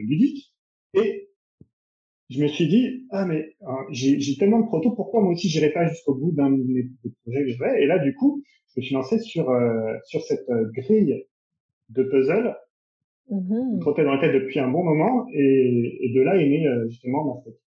[0.00, 0.52] ludiques
[0.94, 1.28] et
[2.32, 3.56] je me suis dit ah mais
[3.90, 6.88] j'ai tellement de protos, pourquoi moi aussi j'irai pas jusqu'au bout d'un des
[7.22, 8.42] projets que je vais Et là du coup,
[8.74, 9.50] je me suis lancé sur
[10.04, 11.24] sur cette grille
[11.90, 12.56] de puzzle
[13.30, 13.80] mmh.
[13.80, 17.24] trottait dans la tête depuis un bon moment et, et de là est né justement
[17.24, 17.60] ma fête.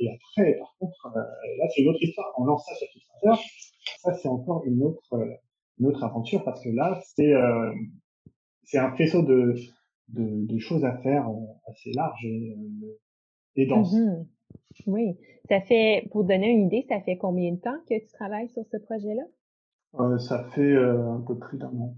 [0.00, 2.32] Et après, par contre, là c'est une autre histoire.
[2.38, 3.42] On lance ça sur Kickstarter.
[4.02, 5.16] Ça c'est encore une autre
[5.78, 7.72] une autre aventure parce que là, c'est euh,
[8.64, 9.54] c'est un faisceau de,
[10.08, 12.56] de, de, choses à faire euh, assez large et,
[13.58, 13.94] euh, et dense.
[13.94, 14.26] Mm-hmm.
[14.86, 15.16] Oui.
[15.48, 18.64] Ça fait, pour donner une idée, ça fait combien de temps que tu travailles sur
[18.70, 19.22] ce projet-là?
[20.00, 21.94] Euh, ça fait un peu plus d'un an.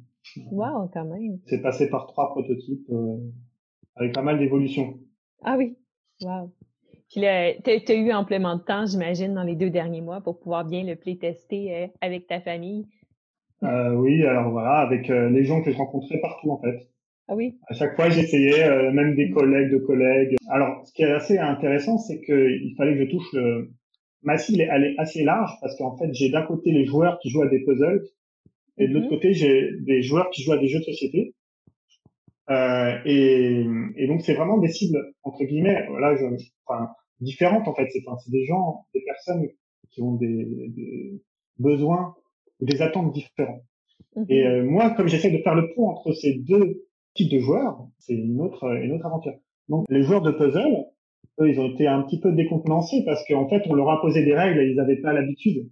[0.51, 1.39] Wow, quand même.
[1.47, 2.91] C'est passé par trois prototypes
[3.95, 4.99] avec pas mal d'évolutions.
[5.43, 5.79] Ah oui,
[6.23, 6.51] wow.
[7.09, 10.41] Puis là, tu as, eu amplement de temps, j'imagine, dans les deux derniers mois pour
[10.41, 12.89] pouvoir bien le playtester avec ta famille?
[13.63, 16.89] Euh, oui, alors voilà, avec euh, les gens que je rencontrais partout en fait.
[17.29, 17.59] Ah oui.
[17.69, 20.37] À chaque fois, j'essayais, euh, même des collègues de collègues.
[20.49, 23.71] Alors, ce qui est assez intéressant, c'est qu'il fallait que je touche le...
[24.23, 27.31] Ma cible, elle est assez large parce qu'en fait, j'ai d'un côté les joueurs qui
[27.31, 28.03] jouent à des puzzles
[28.79, 29.11] et de l'autre mhm.
[29.11, 31.35] côté, j'ai des joueurs qui jouent à des jeux de société.
[32.51, 33.65] Euh, et,
[33.97, 36.25] et, donc, c'est vraiment des cibles entre guillemets, voilà, je,
[36.67, 37.89] enfin, différentes en fait.
[37.91, 39.49] C'est enfin, des gens, des personnes
[39.91, 41.23] qui ont des, des
[41.59, 42.15] besoins
[42.61, 43.63] des attentes différentes.
[44.15, 44.27] Mhm.
[44.29, 46.87] Et euh, moi, comme j'essaie de faire le pont entre ces deux
[47.17, 49.35] types de joueurs, c'est une autre une autre aventure.
[49.69, 50.85] Donc les joueurs de puzzle,
[51.41, 54.25] eux, ils ont été un petit peu décontenancés parce qu'en fait, on leur a posé
[54.25, 55.69] des règles et ils n'avaient pas l'habitude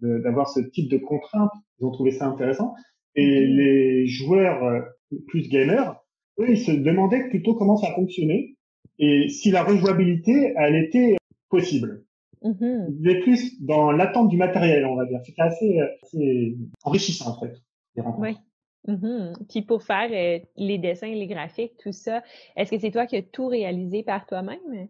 [0.00, 1.50] d'avoir ce type de contraintes.
[1.80, 2.74] Ils ont trouvé ça intéressant.
[3.16, 4.80] Et les joueurs euh,
[5.28, 5.96] plus gamers,
[6.38, 8.54] eux, ils se demandaient plutôt comment ça fonctionnait
[8.98, 11.16] et si la rejouabilité, elle était
[11.48, 12.04] possible.
[12.42, 12.86] Mmh.
[13.00, 15.20] Il est plus dans l'attente du matériel, on va dire.
[15.24, 17.56] C'était assez, assez enrichissant, en fait.
[18.86, 18.94] Oui.
[18.94, 19.32] Mmh.
[19.48, 22.22] Puis pour faire euh, les dessins, les graphiques, tout ça,
[22.56, 24.88] est-ce que c'est toi qui as tout réalisé par toi-même?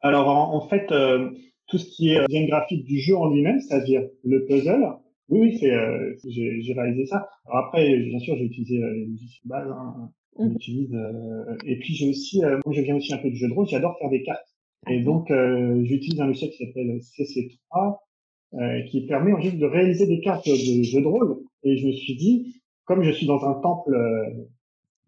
[0.00, 1.30] Alors, en, fait, euh,
[1.68, 4.86] tout ce qui est euh, design graphique du jeu en lui-même, c'est-à-dire le puzzle,
[5.30, 5.72] oui, oui, c'est,
[6.28, 7.26] j'ai, réalisé ça.
[7.46, 10.56] Alors après, bien sûr, j'ai utilisé les logiciels base, hein, mmh.
[11.64, 13.96] et puis j'ai aussi, moi je viens aussi un peu du jeu de rôle, j'adore
[13.98, 14.54] faire des cartes.
[14.90, 17.98] Et donc, euh, j'utilise un logiciel qui s'appelle CC3,
[18.54, 21.38] euh, qui permet en juste de réaliser des cartes de jeux de rôle.
[21.62, 24.48] Et je me suis dit, comme je suis dans un temple euh,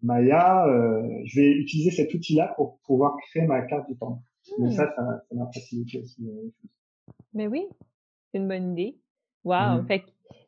[0.01, 4.21] Maya, euh, je vais utiliser cet outil-là pour pouvoir créer ma carte du temple.
[4.59, 4.71] Mais hmm.
[4.71, 6.25] ça, ça, m'a facilité aussi.
[7.33, 7.67] Mais oui,
[8.31, 8.97] c'est une bonne idée.
[9.43, 9.81] Wow.
[9.81, 9.87] Hmm.
[9.87, 10.03] Fait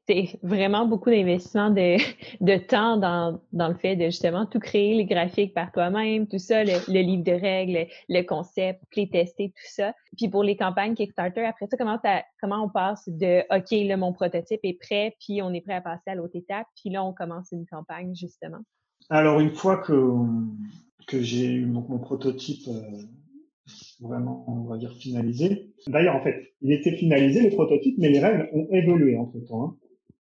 [0.09, 1.97] c'est vraiment beaucoup d'investissement de,
[2.41, 6.39] de temps dans, dans le fait de justement tout créer, les graphiques par toi-même, tout
[6.39, 9.93] ça, le, livre de règles, le, concept, les tester, tout ça.
[10.17, 11.99] Puis pour les campagnes Kickstarter, après ça, comment,
[12.41, 15.81] comment on passe de OK, là, mon prototype est prêt, puis on est prêt à
[15.81, 18.59] passer à l'autre étape, puis là, on commence une campagne, justement?
[19.11, 19.93] Alors, une fois que,
[21.07, 22.81] que j'ai eu mon prototype euh,
[24.01, 25.69] vraiment, on va dire, finalisé.
[25.87, 29.63] D'ailleurs, en fait, il était finalisé, le prototype, mais les règles ont évolué entre-temps.
[29.63, 29.75] Hein.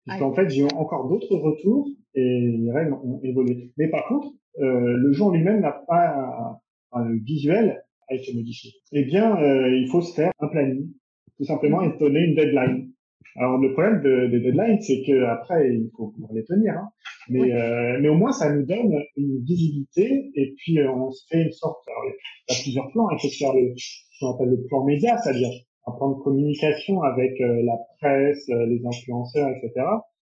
[0.06, 3.72] Puisqu'en fait, j'ai encore d'autres retours et les règles ont évolué.
[3.78, 4.28] Mais par contre,
[4.60, 6.60] euh, le jeu lui-même n'a pas,
[6.96, 8.72] le visuel a été modifié.
[8.92, 10.90] Eh bien, euh, il faut se faire un planning,
[11.38, 12.94] tout simplement, et donner une deadline.
[13.36, 16.90] Alors le problème de, des deadlines, c'est que après il faut pouvoir les tenir, hein.
[17.30, 21.26] mais euh, mais au moins ça nous donne une visibilité et puis euh, on se
[21.30, 21.82] fait une sorte.
[21.88, 23.08] Alors, il y a plusieurs plans.
[23.10, 25.50] Il faut faire le ce qu'on appelle le plan média, c'est-à-dire
[25.86, 29.86] un plan de communication avec euh, la presse, euh, les influenceurs, etc.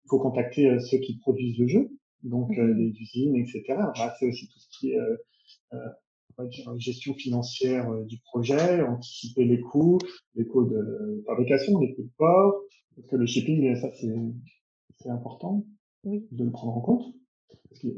[0.05, 1.91] Il faut contacter euh, ceux qui produisent le jeu,
[2.23, 2.77] donc mhm.
[2.79, 3.63] les usines, etc.
[4.19, 4.99] c'est aussi tout ce qui est
[6.79, 9.99] gestion financière du projet, anticiper les coûts,
[10.35, 12.55] les coûts de fabrication, les coûts de port,
[12.97, 15.65] parce que le shipping, ça c'est important
[16.05, 16.27] oui.
[16.33, 17.05] de le prendre en compte.
[17.69, 17.89] Parce que,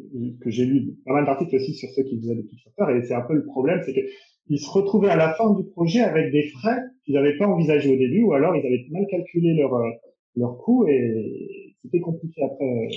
[0.41, 3.15] que j'ai lu pas mal d'articles aussi sur ceux qui faisaient des Kickstarter, et c'est
[3.15, 4.01] un peu le problème, c'est que
[4.49, 7.93] ils se retrouvaient à la fin du projet avec des frais qu'ils n'avaient pas envisagés
[7.93, 9.91] au début, ou alors ils avaient mal calculé leur euh,
[10.37, 12.89] leur coût et c'était compliqué après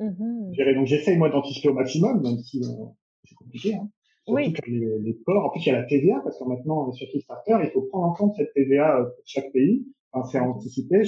[0.00, 0.74] euh, mm-hmm.
[0.74, 2.84] Donc j'essaye moi d'anticiper au maximum, même si euh,
[3.24, 3.74] c'est compliqué.
[3.74, 3.88] Hein.
[4.26, 4.52] Surtout oui.
[4.52, 7.08] que les, les, ports, en plus il y a la TVA parce que maintenant sur
[7.08, 9.86] Kickstarter il faut prendre en compte cette TVA euh, pour chaque pays.
[10.12, 11.02] Enfin, c'est anticipé.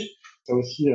[0.44, 0.88] Ça aussi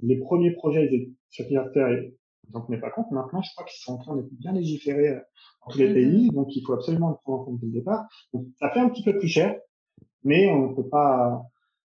[0.00, 0.88] les premiers projets
[1.30, 2.12] sur Kickstarter
[2.52, 3.10] donc n'est pas compte.
[3.10, 5.94] Maintenant, je crois qu'ils sont en train de bien légiférer dans tous les mm-hmm.
[5.94, 8.06] pays, donc il faut absolument le prendre en compte dès le départ.
[8.32, 9.58] Donc, ça fait un petit peu plus cher,
[10.24, 11.42] mais on ne peut pas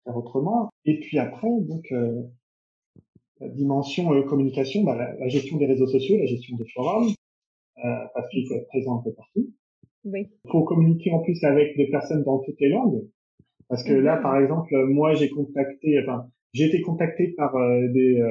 [0.04, 0.70] faire autrement.
[0.84, 2.22] Et puis après, donc euh,
[3.40, 8.04] la dimension euh, communication, bah, la, gestion des réseaux sociaux, la gestion des forums, euh,
[8.14, 9.50] parce qu'il faut être présent un peu partout.
[10.04, 10.28] Oui.
[10.44, 13.02] Il faut communiquer en plus avec des personnes dans toutes les langues,
[13.68, 14.22] parce que là, mm-hmm.
[14.22, 18.22] par exemple, moi j'ai contacté, enfin j'ai été contacté par euh, des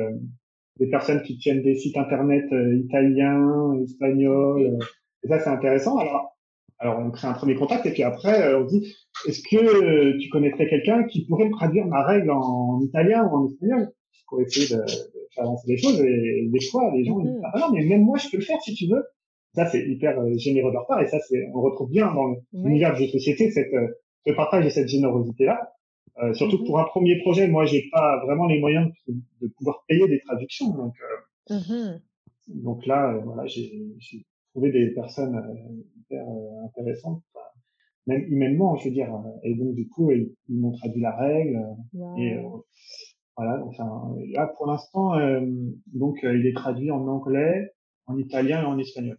[0.79, 4.79] des personnes qui tiennent des sites internet italiens, espagnols.
[5.23, 5.97] et ça, c'est intéressant.
[5.97, 6.32] Alors,
[6.83, 8.93] alors on crée un premier contact et puis après euh, on dit
[9.27, 13.35] est-ce que euh, tu connaîtrais quelqu'un qui pourrait me traduire ma règle en, italien ou
[13.35, 13.89] en espagnol?
[14.27, 14.81] Pour essayer de,
[15.33, 17.51] faire avancer les choses et des fois les gens disent mm-hmm.
[17.53, 19.03] ah non mais même moi je peux le faire si tu veux
[19.53, 22.35] ça c'est hyper euh, généreux de leur part et ça c'est on retrouve bien dans
[22.51, 23.71] l'univers de société cette
[24.25, 25.59] ce partage et cette générosité là
[26.33, 26.65] surtout mm-hmm.
[26.65, 30.69] pour un premier projet moi j'ai pas vraiment les moyens de, pouvoir payer des traductions
[30.69, 30.93] donc
[31.49, 31.99] mm-hmm.
[32.47, 35.35] donc là voilà j'ai trouvé des personnes
[35.99, 37.23] hyper euh, intéressante,
[38.07, 39.13] même humainement, je veux dire.
[39.13, 41.57] Euh, et donc du coup, ils, m'ont traduit la règle.
[41.95, 42.37] Euh, et
[43.35, 43.63] voilà.
[43.65, 45.13] Enfin, là, pour l'instant,
[45.87, 47.71] donc il est traduit en anglais,
[48.05, 49.17] en italien et en espagnol.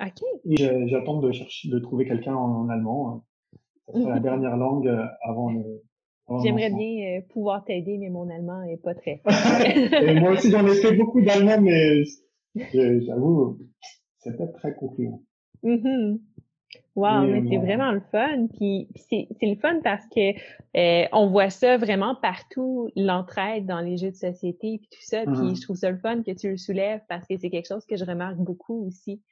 [0.00, 0.22] Ok.
[0.44, 3.24] Et j'attends de chercher, de trouver quelqu'un en, allemand.
[3.94, 4.88] C'est la dernière langue
[5.22, 5.62] avant le.
[6.42, 9.22] J'aimerais bien pouvoir t'aider, mais mon allemand est pas très.
[10.02, 12.02] et moi aussi, j'en ai fait beaucoup d'allemand, mais
[12.54, 13.56] j'avoue,
[14.18, 15.22] c'est peut-être très concluant.
[15.64, 16.18] Mm-hmm.
[16.96, 18.46] Wow, mais c'est vraiment le fun.
[18.58, 20.32] Puis, c'est, le fun parce que
[20.76, 25.22] euh, on voit ça vraiment partout, l'entraide dans les jeux de société puis tout ça.
[25.22, 25.56] Puis mm-hmm.
[25.56, 27.96] je trouve ça le fun que tu le soulèves parce que c'est quelque chose que
[27.96, 29.22] je remarque beaucoup aussi,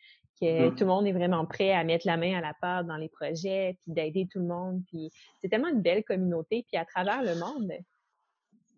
[0.41, 0.75] que mm.
[0.77, 3.09] tout le monde est vraiment prêt à mettre la main à la pâte dans les
[3.09, 4.83] projets, puis d'aider tout le monde.
[4.87, 5.11] Puis
[5.43, 7.73] c'est tellement une belle communauté, puis à travers le monde.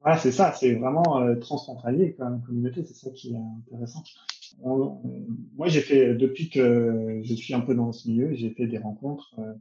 [0.05, 4.03] Ouais, c'est ça, c'est vraiment euh, transfrontalier comme communauté, c'est ça qui est intéressant
[4.63, 8.79] moi, j'ai fait, depuis que je suis un peu dans ce milieu, j'ai fait des
[8.79, 9.53] rencontres euh,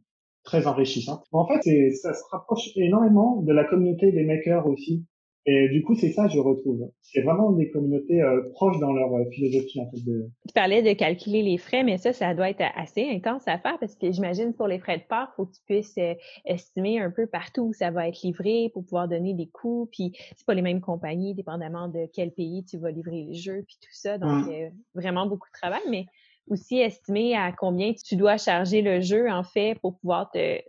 [0.43, 1.26] très enrichissantes.
[1.32, 5.06] En fait, ça se rapproche énormément de la communauté des makers aussi.
[5.49, 6.91] Et du coup, c'est ça, je retrouve.
[7.01, 10.03] C'est vraiment des communautés euh, proches dans leur euh, philosophie en fait.
[10.03, 10.29] De...
[10.45, 13.79] Tu parlais de calculer les frais, mais ça, ça doit être assez intense à faire
[13.79, 17.12] parce que j'imagine pour les frais de part, faut que tu puisses euh, estimer un
[17.12, 19.88] peu partout où ça va être livré pour pouvoir donner des coûts.
[19.93, 23.63] Puis c'est pas les mêmes compagnies, dépendamment de quel pays tu vas livrer les jeux,
[23.65, 24.17] puis tout ça.
[24.17, 24.47] Donc
[24.95, 26.07] vraiment beaucoup de travail, mais
[26.49, 30.60] aussi estimer à combien tu dois charger le jeu, en fait, pour pouvoir te,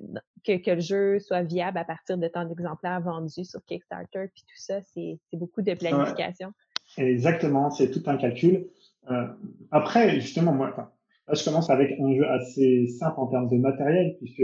[0.45, 4.43] que, que le jeu soit viable à partir de tant d'exemplaires vendus sur Kickstarter, puis
[4.43, 6.53] tout ça, c'est beaucoup de planification.
[6.97, 8.69] exactement, c'est tout un calcul.
[9.11, 9.27] Euh,
[9.71, 14.17] après, justement, moi, là, je commence avec un jeu assez simple en termes de matériel,
[14.19, 14.43] puisque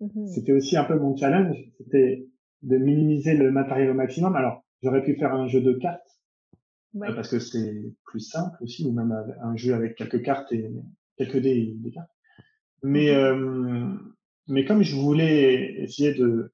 [0.00, 0.26] mm-hmm.
[0.26, 2.26] c'était aussi un peu mon challenge, c'était
[2.62, 4.34] de minimiser le matériel au maximum.
[4.36, 6.18] Alors, j'aurais pu faire un jeu de cartes,
[6.96, 10.70] euh, parce que c'est plus simple aussi, ou même un jeu avec quelques cartes et
[11.16, 12.10] quelques dés et des cartes.
[12.82, 13.94] Mais, mm-hmm.
[13.94, 13.98] euh,
[14.48, 16.52] mais comme je voulais essayer de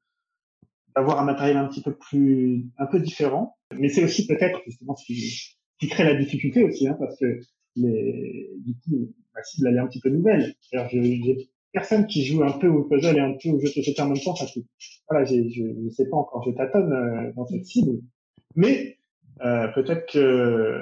[0.94, 3.57] d'avoir un matériel un petit peu plus, un peu différent.
[3.78, 7.40] Mais c'est aussi peut-être justement ce qui, qui crée la difficulté aussi, hein, parce que
[7.76, 10.54] les, du coup, la cible elle est un petit peu nouvelle.
[10.72, 13.72] Alors, j'ai personne qui joue un peu au puzzle et un peu au jeu de
[13.72, 14.35] société en même temps.
[14.38, 14.61] Parce que,
[15.09, 18.00] voilà, je ne sais pas encore, je tâtonne euh, dans cette cible.
[18.54, 18.98] Mais
[19.44, 20.78] euh, peut-être que,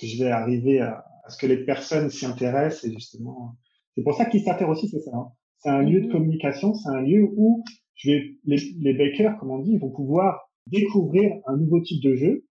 [0.00, 3.56] que je vais arriver à, à ce que les personnes s'y intéressent et justement,
[3.96, 5.10] c'est pour ça qu'ils s'affaire aussi, c'est ça.
[5.12, 5.32] Hein.
[5.60, 6.12] C'est un lieu de mhm.
[6.12, 7.64] communication, c'est un lieu où
[7.96, 12.14] je vais, les, les bakers, comme on dit, vont pouvoir découvrir un nouveau type de
[12.14, 12.44] jeu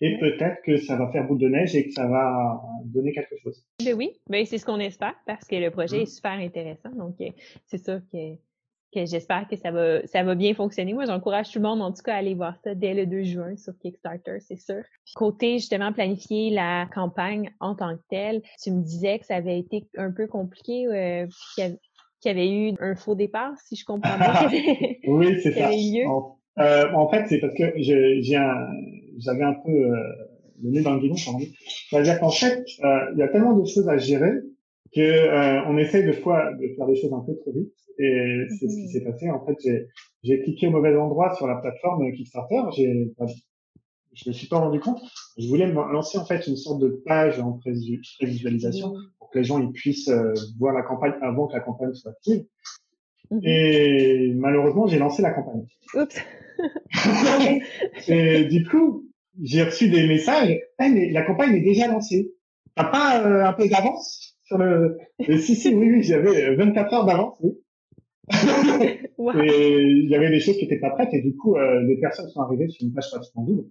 [0.00, 3.36] et peut-être que ça va faire boule de neige et que ça va donner quelque
[3.42, 3.64] chose.
[3.84, 6.06] Ben oui, ben c'est ce qu'on espère parce que le projet est mhm.
[6.06, 6.90] super intéressant.
[6.90, 7.30] Donc, euh,
[7.66, 8.34] c'est sûr que,
[8.92, 10.92] que j'espère que ça va, ça va bien fonctionner.
[10.92, 13.22] Moi, j'encourage tout le monde, en tout cas, à aller voir ça dès le 2
[13.22, 14.82] juin sur Kickstarter, c'est sûr.
[15.14, 19.58] côté, justement, planifier la campagne en tant que telle, tu me disais que ça avait
[19.58, 21.78] été un peu compliqué, euh, qu'il
[22.24, 24.50] y avait eu un faux départ, si je comprends bien.
[25.06, 25.70] oui, c'est ça.
[26.58, 28.66] Euh, en fait, c'est parce que j'ai un,
[29.18, 29.92] j'avais un peu euh,
[30.62, 33.88] le nez dans le guidon, C'est-à-dire qu'en fait, euh, il y a tellement de choses
[33.88, 34.32] à gérer
[34.94, 37.72] que euh, on essaye de fois de faire des choses un peu trop vite.
[37.98, 38.88] Et c'est ce qui mhm.
[38.88, 39.30] s'est passé.
[39.30, 39.56] En fait,
[40.22, 42.60] j'ai cliqué au mauvais endroit sur la plateforme Kickstarter.
[42.76, 43.10] J'ai
[44.16, 45.00] je me suis pas rendu compte.
[45.36, 47.60] Je voulais lancer en fait une sorte de page en
[48.18, 48.94] prévisualisation
[49.26, 50.10] pour que les gens ils puissent
[50.58, 52.44] voir la campagne avant que la campagne soit active.
[53.30, 53.40] Mhm.
[53.42, 55.66] Et malheureusement, j'ai lancé la campagne.
[55.94, 56.16] Oups.
[58.08, 59.08] et du coup,
[59.42, 60.58] j'ai reçu des messages.
[60.80, 62.32] Eh, mais la campagne est déjà lancée.
[62.74, 64.98] T'as pas euh, un peu d'avance sur le...
[65.40, 67.52] si, si, oui, oui, j'avais 24 heures d'avance, oui.
[69.38, 71.96] Et il y avait des choses qui étaient pas prêtes et du coup, euh, les
[71.96, 73.64] personnes sont arrivées sur une page pratiquement vide,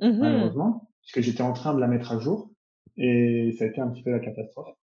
[0.00, 0.18] mm-hmm.
[0.18, 2.50] malheureusement, puisque j'étais en train de la mettre à jour
[2.96, 4.76] et ça a été un petit peu la catastrophe.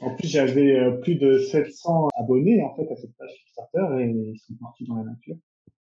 [0.00, 4.06] En plus, j'avais euh, plus de 700 abonnés en fait à cette page Kickstarter et
[4.06, 5.36] ils sont partis dans la nature.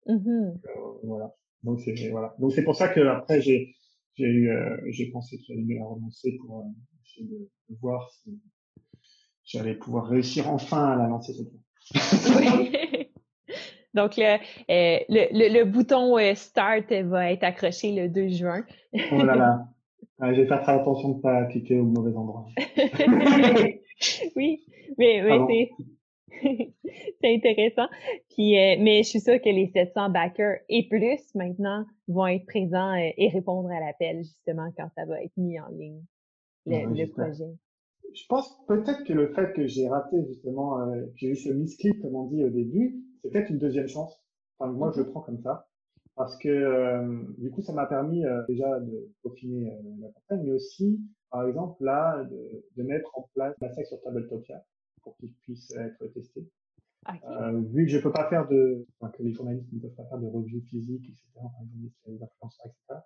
[0.06, 0.54] Mm-hmm.
[0.54, 1.34] Euh, voilà.
[1.62, 2.34] Donc c'est voilà.
[2.38, 3.74] Donc c'est pour ça que après j'ai
[4.14, 6.70] j'ai eu euh, j'ai pensé qu'il allait la relancer pour
[7.04, 7.48] essayer de,
[7.80, 8.38] voir si
[9.44, 11.60] j'allais pouvoir réussir enfin à la lancer cette fois.
[13.94, 14.36] Donc le,
[14.68, 18.64] le, le, bouton start va être accroché le 2 juin.
[19.12, 19.68] oh là là.
[20.18, 22.46] Ah, j'ai fait très attention de pas cliquer au mauvais endroit.
[24.36, 24.64] oui,
[24.98, 25.70] mais, mais c'est
[27.20, 27.88] c'est intéressant.
[28.30, 32.46] Puis, euh, mais je suis sûre que les 700 backers et plus maintenant vont être
[32.46, 36.02] présents euh, et répondre à l'appel justement quand ça va être mis en ligne,
[36.66, 37.56] le, projet.
[38.14, 41.50] Je pense peut-être que le fait que j'ai raté justement, euh, que j'ai eu ce
[41.50, 44.20] misclick comme on dit au début, c'est peut-être une deuxième chance.
[44.58, 45.68] Enfin, moi, je le prends comme ça.
[46.16, 50.98] Parce que du coup, ça m'a permis déjà de peaufiner la campagne, mais aussi,
[51.30, 54.64] par exemple, là, de, de mettre en place la sec sur Tabletopia
[55.02, 56.48] pour qu'ils puissent être testés.
[57.08, 60.06] Euh, vu que je peux pas faire de, enfin, que les journalistes ne peuvent pas
[60.06, 61.64] faire de review physique, etc., enfin,
[62.06, 63.00] les influenceurs, etc.,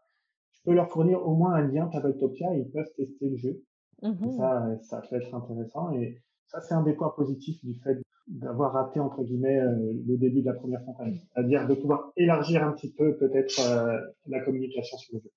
[0.52, 3.62] je peux leur fournir au moins un lien Tabletopia et ils peuvent tester le jeu.
[4.02, 4.36] Mm-hmm.
[4.36, 8.72] Ça, ça peut être intéressant et ça, c'est un des points positifs du fait d'avoir
[8.72, 11.20] raté, entre guillemets, euh, le début de la première campagne.
[11.34, 15.30] C'est-à-dire de pouvoir élargir un petit peu, peut-être, euh, la communication sur le jeu.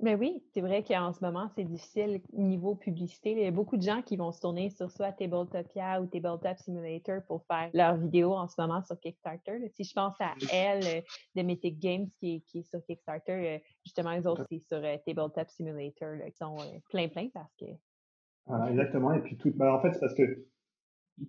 [0.00, 3.30] Mais ben oui, c'est vrai qu'en ce moment, c'est difficile niveau publicité.
[3.30, 6.58] Il y a beaucoup de gens qui vont se tourner sur soit Tabletopia ou Tabletop
[6.58, 9.70] Simulator pour faire leurs vidéos en ce moment sur Kickstarter.
[9.76, 11.00] Si je pense à elle euh,
[11.36, 16.16] de Mythic Games qui, qui, est sur Kickstarter, justement, les autres, c'est sur Tabletop Simulator
[16.26, 16.56] qui sont
[16.90, 17.66] plein, plein parce que.
[18.46, 19.12] Voilà, exactement.
[19.12, 20.44] Et puis, tout, bah, en fait, c'est parce que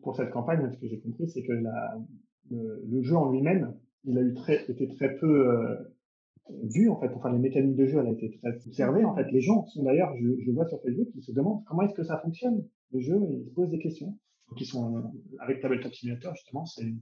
[0.02, 1.98] pour cette campagne, ce que j'ai compris, c'est que la,
[2.52, 5.78] le, jeu en lui-même, il a eu très, été très peu
[6.64, 9.04] vu en fait, enfin les mécaniques de jeu, elle a été très observée.
[9.04, 11.84] En fait, les gens sont d'ailleurs, je, je vois sur Facebook, ils se demandent comment
[11.84, 14.18] est-ce que ça fonctionne le jeu et ils se posent des questions.
[14.50, 16.94] Donc ils sont avec Tabletop Simulator justement, c'est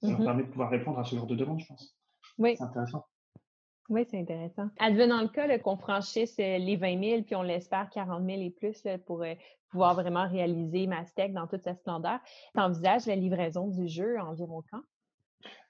[0.00, 0.24] ça leur mhm.
[0.26, 1.96] permet de pouvoir répondre à ce genre de demande, je pense.
[2.38, 2.54] Oui.
[2.56, 3.04] C'est intéressant.
[3.90, 4.68] Oui, c'est intéressant.
[4.78, 8.50] Advenant le cas qu'on franchisse euh, les 20 000, puis on l'espère 40 000 et
[8.50, 9.34] plus pour euh,
[9.70, 12.18] pouvoir vraiment réaliser Mastec dans toute sa splendeur,
[12.54, 14.80] tu envisages la livraison du jeu environ quand?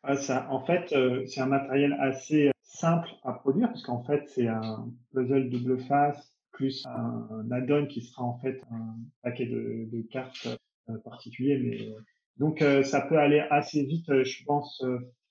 [0.02, 4.28] Ah, ça, en fait, euh, c'est un matériel assez simple à produire, parce qu'en fait,
[4.28, 9.88] c'est un puzzle double face plus un, add-on qui sera en fait un paquet de,
[9.90, 10.48] de cartes
[10.88, 11.58] euh, particulier.
[11.58, 12.00] Mais euh,
[12.38, 14.82] donc, euh, ça peut aller assez vite, je pense,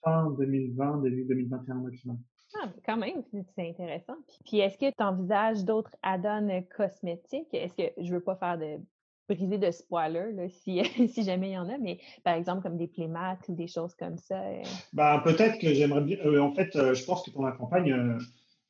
[0.04, 2.20] fin 2020, début 2021 maximum.
[2.62, 3.24] Ah, quand même,
[3.56, 4.16] c'est intéressant.
[4.46, 7.54] Puis, est-ce que tu envisages d'autres add-ons cosmétiques?
[7.54, 8.80] Est-ce que je veux pas faire de
[9.30, 12.78] briser de spoiler là, si, si jamais il y en a, mais par exemple comme
[12.78, 14.42] des playmats ou des choses comme ça.
[14.42, 14.64] Euh?
[14.92, 16.18] Bah, peut-être que j'aimerais bien.
[16.26, 18.22] Euh, en fait, euh, je pense que pour la campagne,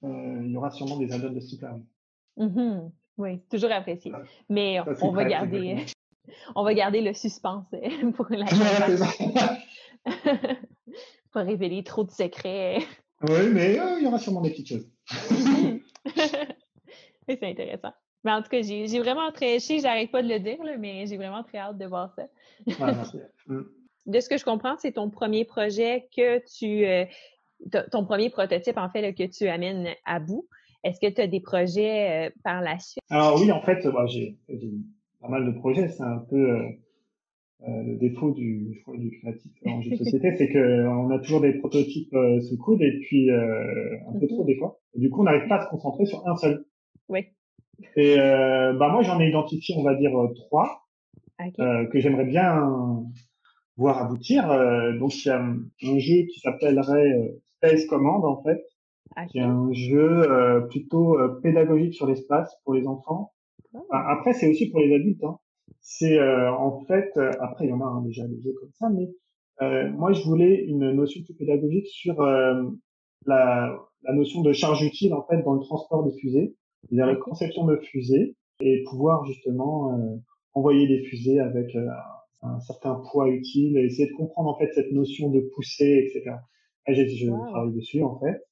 [0.03, 1.77] il y aura sûrement des add-ons de ce type-là.
[2.37, 2.91] Mm-hmm.
[3.17, 4.11] Oui, toujours apprécié.
[4.49, 5.85] Mais on va garder.
[6.55, 7.65] On va garder le suspense
[8.15, 8.97] pour la campagne.
[11.33, 12.77] Pas révéler trop de secrets.
[13.23, 14.88] Oui, mais euh, il y aura sûrement des petites choses.
[17.27, 17.93] c'est intéressant.
[18.25, 19.55] Mais en tout cas, j'ai vraiment très.
[19.55, 22.27] Je sais, j'arrête pas de le dire, mais j'ai vraiment très hâte de voir ça.
[23.47, 23.62] Mm.
[24.05, 26.86] De ce que je comprends, c'est ton premier projet que tu.
[26.86, 27.05] Euh,
[27.91, 30.47] ton premier prototype, en fait, que tu amènes à bout.
[30.83, 33.03] Est-ce que tu as des projets euh, par la suite?
[33.09, 34.38] Alors oui, en fait, bah, j'ai
[35.21, 35.88] pas mal de projets.
[35.88, 36.59] C'est un peu
[37.65, 42.12] le défaut du, du créatif en jeu de société, c'est qu'on a toujours des prototypes
[42.12, 44.47] sous le coude et puis un peu trop mm-hmm.
[44.47, 44.80] des fois.
[44.95, 46.65] du coup, on n'arrive pas à se concentrer sur un seul.
[47.10, 47.26] Oui.
[47.95, 50.84] Et euh, bah moi, j'en ai identifié, on va dire, euh, trois
[51.60, 53.04] euh, que j'aimerais bien
[53.78, 54.49] voir aboutir.
[54.52, 58.62] Euh, donc, il y a un, jeu qui s'appellerait Space Command, en fait,
[59.30, 63.32] qui est un jeu plutôt pédagogique sur l'espace pour les enfants.
[63.73, 63.88] Oh.
[63.91, 65.23] après, c'est aussi pour les adultes.
[65.23, 65.38] Hein.
[65.83, 69.09] C'est en fait, après, il y en a hein, déjà des jeux comme ça, mais
[69.91, 75.23] moi, je voulais une notion plus pédagogique sur la, la notion de charge utile en
[75.23, 80.15] fait dans le transport des fusées c'est-à-dire la conception de fusées et pouvoir justement euh,
[80.53, 81.87] envoyer des fusées avec euh,
[82.41, 86.35] un certain poids utile et essayer de comprendre en fait cette notion de poussée, etc.
[86.87, 88.43] j'ai je travaille dessus en fait.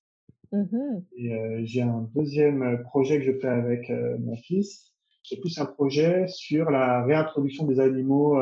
[0.54, 1.04] Mm-hmm.
[1.18, 4.91] Et euh, j'ai un deuxième projet que je fais avec mon fils.
[5.24, 8.36] C'est plus un projet sur la réintroduction des animaux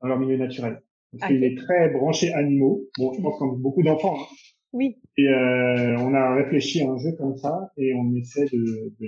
[0.00, 0.82] dans leur milieu naturel.
[1.12, 2.82] Parce qu'il est très branché animaux.
[2.98, 4.16] Bon, je pense comme beaucoup d'enfants.
[4.18, 4.26] Hein.
[4.72, 5.00] Oui.
[5.16, 9.06] Et euh, on a réfléchi à un jeu comme ça et on essaie de, de,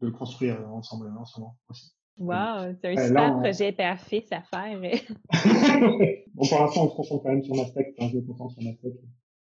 [0.00, 1.92] de le construire ensemble en ce moment aussi.
[2.18, 4.78] Wow, c'est un super projet père-fils à faire.
[6.34, 8.90] bon, pour l'instant, on se concentre quand même sur l'aspect, un jeu concentre sur l'aspect.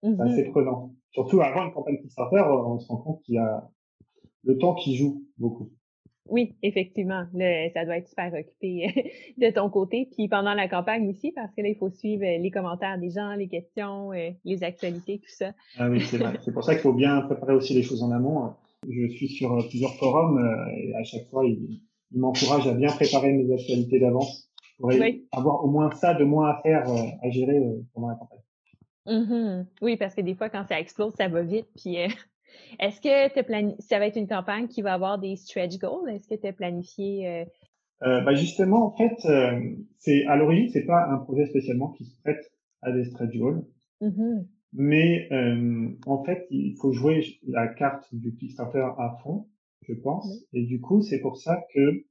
[0.03, 0.33] C'est mm-hmm.
[0.33, 0.94] assez prenant.
[1.11, 3.68] Surtout avant une campagne Kickstarter, on se rend compte qu'il y a
[4.44, 5.70] le temps qui joue beaucoup.
[6.31, 7.25] Oui, effectivement.
[7.75, 10.09] ça doit être super occupé de ton côté.
[10.12, 13.11] Puis pendant la campagne aussi, parce que là, il faut suivre euh, les commentaires des
[13.11, 15.53] gens, les questions, euh, les actualités, tout ça.
[15.77, 16.35] Ah oui, c'est vrai.
[16.43, 18.55] C'est pour ça qu'il faut bien préparer aussi les choses en amont.
[18.88, 20.38] Je suis sur euh, plusieurs forums
[20.75, 24.90] et à chaque fois, ils, m'encouragent à bien préparer mes actualités d'avance pour
[25.31, 27.61] avoir au moins ça de moins à faire, à gérer
[27.95, 28.40] pendant la campagne.
[29.07, 29.66] Mm-hmm.
[29.83, 31.69] Oui, parce que des fois, quand ça explose, ça va vite.
[31.77, 31.99] Puis
[32.79, 33.33] est-ce que
[33.81, 36.09] ça va être une campagne qui va avoir des stretch goals?
[36.09, 37.29] Est-ce que tu as planifié?
[37.29, 37.45] Euh...
[38.03, 39.61] Euh, bah justement, en fait, euh,
[39.99, 43.63] c'est à l'origine, c'est pas un projet spécialement qui se prête à des stretch goals.
[44.01, 44.47] Mm-hmm.
[44.73, 49.49] Mais euh, en fait, il faut jouer la carte du Kickstarter à fond,
[49.87, 50.45] je pense.
[50.53, 52.05] Et du coup, c'est pour ça que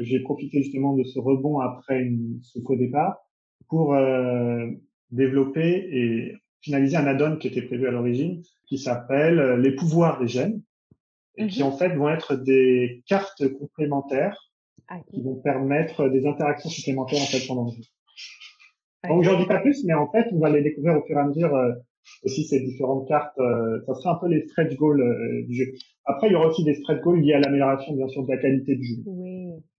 [0.00, 3.18] j'ai profité justement de ce rebond après une, ce faux départ
[3.68, 4.66] pour euh,
[5.10, 10.18] développer et finaliser un add-on qui était prévu à l'origine, qui s'appelle euh, les pouvoirs
[10.18, 10.62] des gènes,
[11.36, 11.68] et qui mhm.
[11.68, 14.50] en fait vont être des cartes complémentaires
[14.88, 17.82] ah, qui vont permettre des interactions supplémentaires en fait pendant le jeu.
[19.08, 21.20] Donc j'en dis pas plus, mais en fait on va les découvrir au fur et
[21.20, 21.72] à mesure euh,
[22.24, 23.38] aussi ces différentes cartes.
[23.38, 25.66] Euh, ça sera un peu les stretch goals du jeu.
[26.06, 28.38] Après il y aura aussi des stretch goals liés à l'amélioration bien sûr de la
[28.38, 29.02] qualité du jeu.
[29.06, 29.33] Oui.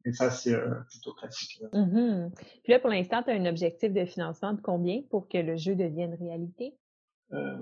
[0.06, 0.56] Et ça c'est
[0.90, 1.62] plutôt classique.
[1.74, 2.32] Mm-hmm.
[2.64, 5.56] Puis là pour l'instant tu as un objectif de financement de combien pour que le
[5.56, 6.76] jeu devienne réalité?
[7.34, 7.58] Euh,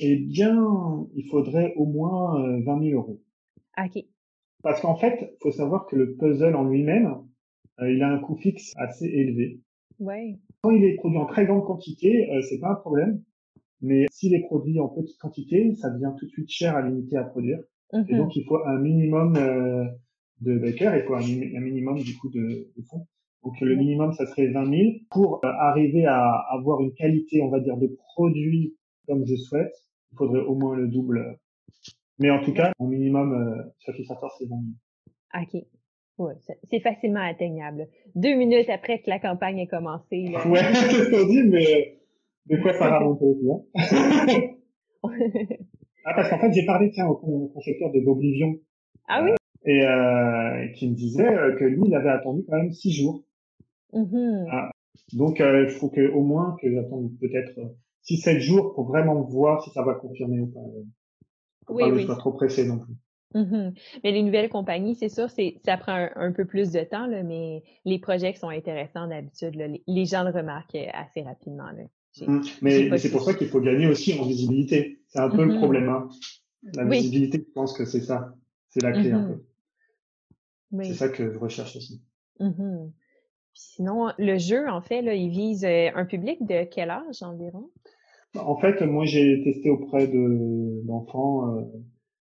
[0.00, 3.20] eh bien, il faudrait au moins 20 euh, 000 euros.
[3.78, 4.04] Ok.
[4.62, 7.16] Parce qu'en fait, faut savoir que le puzzle en lui-même,
[7.80, 9.60] euh, il a un coût fixe assez élevé.
[9.98, 10.38] Ouais.
[10.62, 13.22] Quand il est produit en très grande quantité, euh, c'est pas un problème.
[13.80, 17.16] Mais s'il est produit en petite quantité, ça devient tout de suite cher à limiter
[17.16, 17.58] à produire.
[17.92, 18.16] Et mm-hmm.
[18.16, 19.84] donc, il faut un minimum euh,
[20.42, 23.06] de backers, il faut un, minimum du coup de, de fonds.
[23.44, 27.60] Donc le minimum, ça serait 20 000 pour arriver à avoir une qualité, on va
[27.60, 28.76] dire, de produit
[29.06, 29.74] comme je souhaite,
[30.12, 31.38] il faudrait au moins le double.
[32.18, 34.56] Mais en tout cas, mon minimum euh, sur Kickstarter, c'est 20
[35.42, 35.64] OK.
[36.18, 36.34] Ouais,
[36.70, 37.88] c'est facilement atteignable.
[38.14, 40.28] Deux minutes après que la campagne ait commencé.
[40.28, 40.46] Là.
[40.46, 41.98] Ouais, c'est ce qu'on dit, mais
[42.46, 43.50] des fois, ça remonte aussi.
[43.50, 44.56] Hein.
[46.04, 48.54] ah, parce qu'en fait, j'ai parlé, tiens, au concepteur de Boblivion.
[49.08, 49.30] Ah oui?
[49.64, 53.22] Et euh, qui me disait euh, que lui, il avait attendu quand même six jours.
[53.92, 54.48] Mm-hmm.
[54.50, 54.70] Ah,
[55.12, 57.58] donc, euh, il faut que au moins que j'attende peut-être
[58.04, 60.60] 6-7 jours pour vraiment voir si ça va confirmer ou pas.
[61.66, 62.06] Faut oui, pas oui.
[62.06, 62.94] pas trop pressé non plus.
[63.34, 63.74] Mm-hmm.
[64.02, 67.22] Mais les nouvelles compagnies, c'est sûr, c'est ça prend un, peu plus de temps, là,
[67.22, 69.54] mais les projets qui sont intéressants d'habitude,
[69.86, 71.70] les, gens le remarquent assez rapidement.
[71.70, 71.84] Là.
[72.26, 72.40] Mm.
[72.62, 74.98] Mais, c'est pour ça qu'il faut gagner aussi en visibilité.
[75.08, 75.58] C'est un peu le mm-hmm.
[75.58, 75.88] problème.
[75.88, 76.08] Hein.
[76.74, 78.34] La visibilité, je pense que c'est ça.
[78.68, 79.38] C'est la clé un mm-hmm.
[80.80, 82.02] C'est ça que je recherche aussi.
[83.54, 87.70] Sinon, le jeu, en fait, là, il vise euh, un public de quel âge environ?
[88.34, 91.54] En fait, moi, j'ai testé auprès de d'enfants.
[91.56, 91.62] Euh,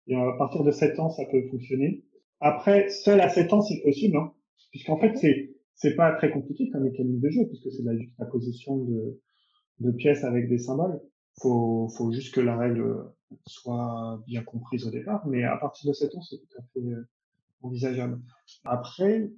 [0.07, 2.03] et à partir de 7 ans, ça peut fonctionner.
[2.39, 4.33] Après, seul à 7 ans, c'est possible, hein,
[4.69, 8.13] puisqu'en fait, c'est c'est pas très compliqué comme mécanique de jeu, puisque c'est la juste
[8.19, 9.19] la position de
[9.79, 11.01] de pièces avec des symboles.
[11.41, 13.03] faut, faut juste que la règle
[13.47, 16.79] soit bien comprise au départ, mais à partir de 7 ans, c'est tout à fait
[16.87, 17.09] euh,
[17.65, 18.19] envisageable.
[18.63, 19.29] Après,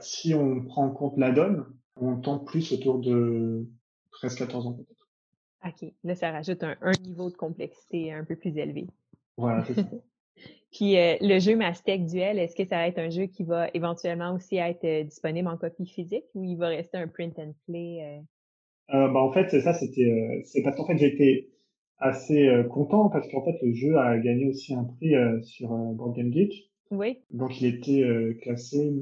[0.00, 1.64] si on prend en compte la donne,
[1.96, 3.66] on tend plus autour de
[4.22, 5.08] 13-14 ans peut-être.
[5.64, 5.92] OK.
[6.04, 8.86] Là, ça rajoute un, un, niveau de complexité un peu plus élevé.
[9.36, 9.82] Voilà, c'est ça.
[10.72, 13.68] Puis euh, le jeu Mastec Duel, est-ce que ça va être un jeu qui va
[13.72, 17.54] éventuellement aussi être euh, disponible en copie physique ou il va rester un print and
[17.66, 18.00] play?
[18.02, 18.94] Euh?
[18.94, 21.48] euh bah, en fait, ça, c'était, c'est parce qu'en fait, j'étais
[21.98, 26.30] assez content parce qu'en fait, le jeu a gagné aussi un prix sur Board Game
[26.30, 26.70] Geek.
[26.90, 27.18] Oui.
[27.30, 28.04] Donc, il était
[28.42, 28.92] classé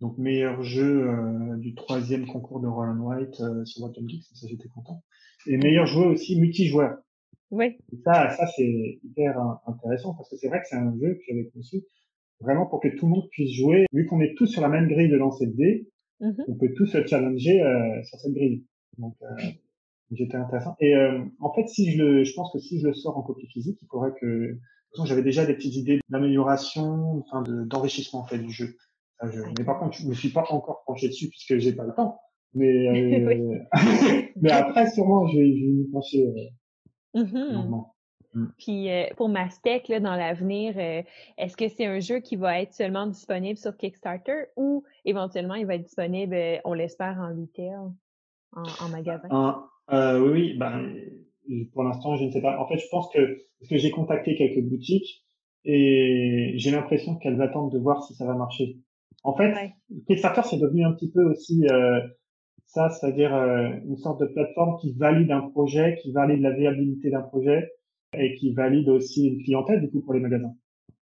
[0.00, 1.08] donc meilleur jeu
[1.58, 4.24] du troisième concours de Roland White sur Board Game Geek.
[4.32, 5.02] Ça, j'étais content.
[5.46, 6.96] Et meilleur joueur aussi multijoueur.
[7.50, 7.76] Oui.
[8.04, 11.48] ça, ça c'est hyper intéressant parce que c'est vrai que c'est un jeu que j'avais
[11.54, 11.84] conçu
[12.40, 13.86] vraiment pour que tout le monde puisse jouer.
[13.92, 15.88] Vu qu'on est tous sur la même grille de lancer de dés,
[16.20, 16.44] mm-hmm.
[16.48, 18.64] on peut tous se challenger euh, sur cette grille.
[18.98, 19.42] Donc, euh,
[20.12, 20.76] j'étais intéressant.
[20.80, 23.22] Et euh, en fait, si je le, je pense que si je le sors en
[23.22, 24.58] copie physique, il faudrait que
[25.04, 28.76] j'avais déjà des petites idées d'amélioration, enfin d'enrichissement en fait du jeu.
[29.22, 31.94] je, mais par contre, je me suis pas encore penché dessus puisque j'ai pas le
[31.94, 32.20] temps.
[32.54, 32.88] Mais
[33.20, 33.58] euh,
[34.40, 36.26] mais après, sûrement, je vais, je vais m'y pencher.
[37.14, 38.46] Mmh mmh.
[38.58, 41.02] Puis euh, pour Mastec, là, dans l'avenir, euh,
[41.38, 45.66] est-ce que c'est un jeu qui va être seulement disponible sur Kickstarter ou éventuellement il
[45.66, 47.76] va être disponible, euh, on l'espère, en retail,
[48.52, 49.28] en, en magasin?
[49.90, 50.96] Oui, oui, ben,
[51.72, 52.58] pour l'instant, je ne sais pas.
[52.58, 53.20] En fait, je pense que,
[53.60, 55.24] parce que j'ai contacté quelques boutiques
[55.64, 58.78] et j'ai l'impression qu'elles attendent de voir si ça va marcher.
[59.22, 59.54] En fait,
[60.06, 61.64] Kickstarter, c'est devenu un petit peu aussi
[62.74, 67.10] ça, c'est-à-dire euh, une sorte de plateforme qui valide un projet, qui valide la viabilité
[67.10, 67.70] d'un projet
[68.16, 70.54] et qui valide aussi une clientèle du coup pour les magasins.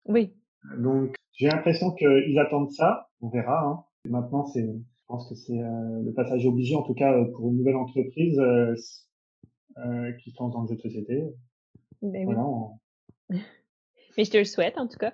[0.06, 0.34] Oui.
[0.78, 3.08] Donc j'ai l'impression qu'ils attendent ça.
[3.20, 3.64] On verra.
[3.64, 3.84] Hein.
[4.08, 7.48] maintenant, c'est, je pense que c'est euh, le passage obligé, en tout cas euh, pour
[7.48, 8.38] une nouvelle entreprise
[9.78, 11.24] euh, qui se lance dans le jeu de société.
[12.02, 12.44] Ben voilà,
[14.16, 15.12] Mais je te le souhaite en tout cas.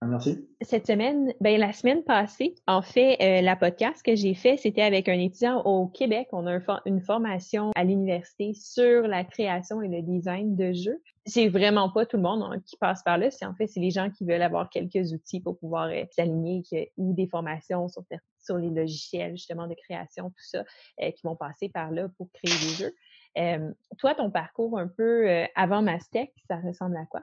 [0.00, 0.48] Ah, merci.
[0.60, 4.82] Cette semaine, ben la semaine passée, en fait, euh, la podcast que j'ai fait, c'était
[4.82, 6.28] avec un étudiant au Québec.
[6.32, 11.02] On a une formation à l'université sur la création et le design de jeux.
[11.26, 13.30] C'est vraiment pas tout le monde hein, qui passe par là.
[13.30, 16.62] C'est en fait, c'est les gens qui veulent avoir quelques outils pour pouvoir euh, s'aligner
[16.96, 18.04] ou des formations sur,
[18.38, 20.64] sur les logiciels justement de création, tout ça,
[21.02, 22.94] euh, qui vont passer par là pour créer des jeux.
[23.34, 27.22] Toi, ton parcours un peu avant Mastec, ça ressemble à quoi?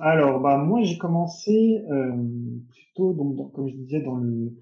[0.00, 2.12] Alors, bah moi j'ai commencé euh,
[2.70, 4.52] plutôt donc comme je disais dans le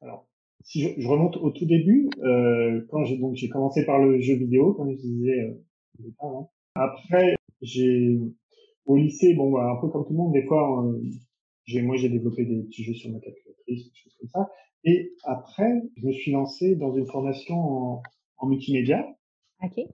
[0.00, 0.26] alors
[0.64, 4.20] si je, je remonte au tout début euh, quand j'ai donc j'ai commencé par le
[4.20, 6.46] jeu vidéo comme je disais euh, hein.
[6.74, 8.18] après j'ai
[8.84, 11.00] au lycée bon bah, un peu comme tout le monde des fois euh,
[11.66, 14.50] j'ai moi j'ai développé des petits jeux sur ma calculatrice des choses comme ça
[14.84, 18.02] et après je me suis lancé dans une formation en,
[18.38, 19.06] en multimédia
[19.62, 19.86] ok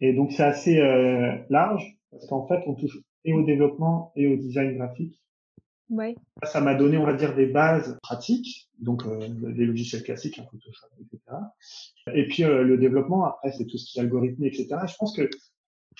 [0.00, 4.26] et donc c'est assez euh, large parce qu'en fait on touche et au développement et
[4.26, 5.20] au design graphique.
[5.90, 6.16] Ouais.
[6.44, 10.44] Ça m'a donné, on va dire, des bases pratiques, donc euh, des logiciels classiques, un
[10.44, 11.36] Photoshop, etc.
[12.14, 14.68] Et puis euh, le développement, après, c'est tout ce qui est algorithmie, etc.
[14.86, 15.28] Je pense que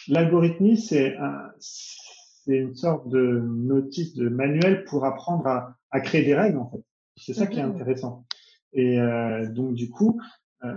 [0.09, 6.24] l'algorithmie, c'est un, c'est une sorte de notice, de manuel pour apprendre à, à créer
[6.24, 6.82] des règles, en fait.
[7.16, 7.72] C'est ça qui est mhm.
[7.72, 8.24] intéressant.
[8.72, 10.18] Et euh, donc, du coup,
[10.64, 10.74] euh,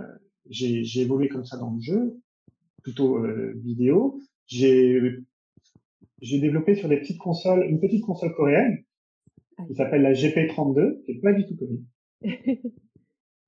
[0.50, 2.20] j'ai évolué comme ça dans le jeu,
[2.82, 4.20] plutôt euh, vidéo.
[4.46, 5.00] J'ai
[6.22, 8.84] j'ai développé sur des petites consoles, une petite console coréenne
[9.66, 11.84] qui s'appelle la GP32, qui est pas du tout connue,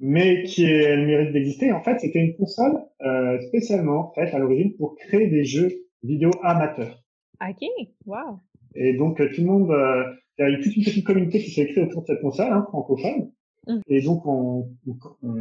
[0.00, 1.72] mais qui est, elle mérite d'exister.
[1.72, 5.70] En fait, c'était une console euh, spécialement faite à l'origine pour créer des jeux
[6.02, 7.02] vidéo amateurs.
[7.40, 7.66] Ok,
[8.06, 8.40] wow.
[8.74, 10.04] Et donc euh, tout le monde, euh,
[10.38, 12.52] il y a eu toute une petite communauté qui s'est créée autour de cette console
[12.52, 13.32] hein, francophone.
[13.68, 13.80] Mmh.
[13.86, 14.74] Et donc, on,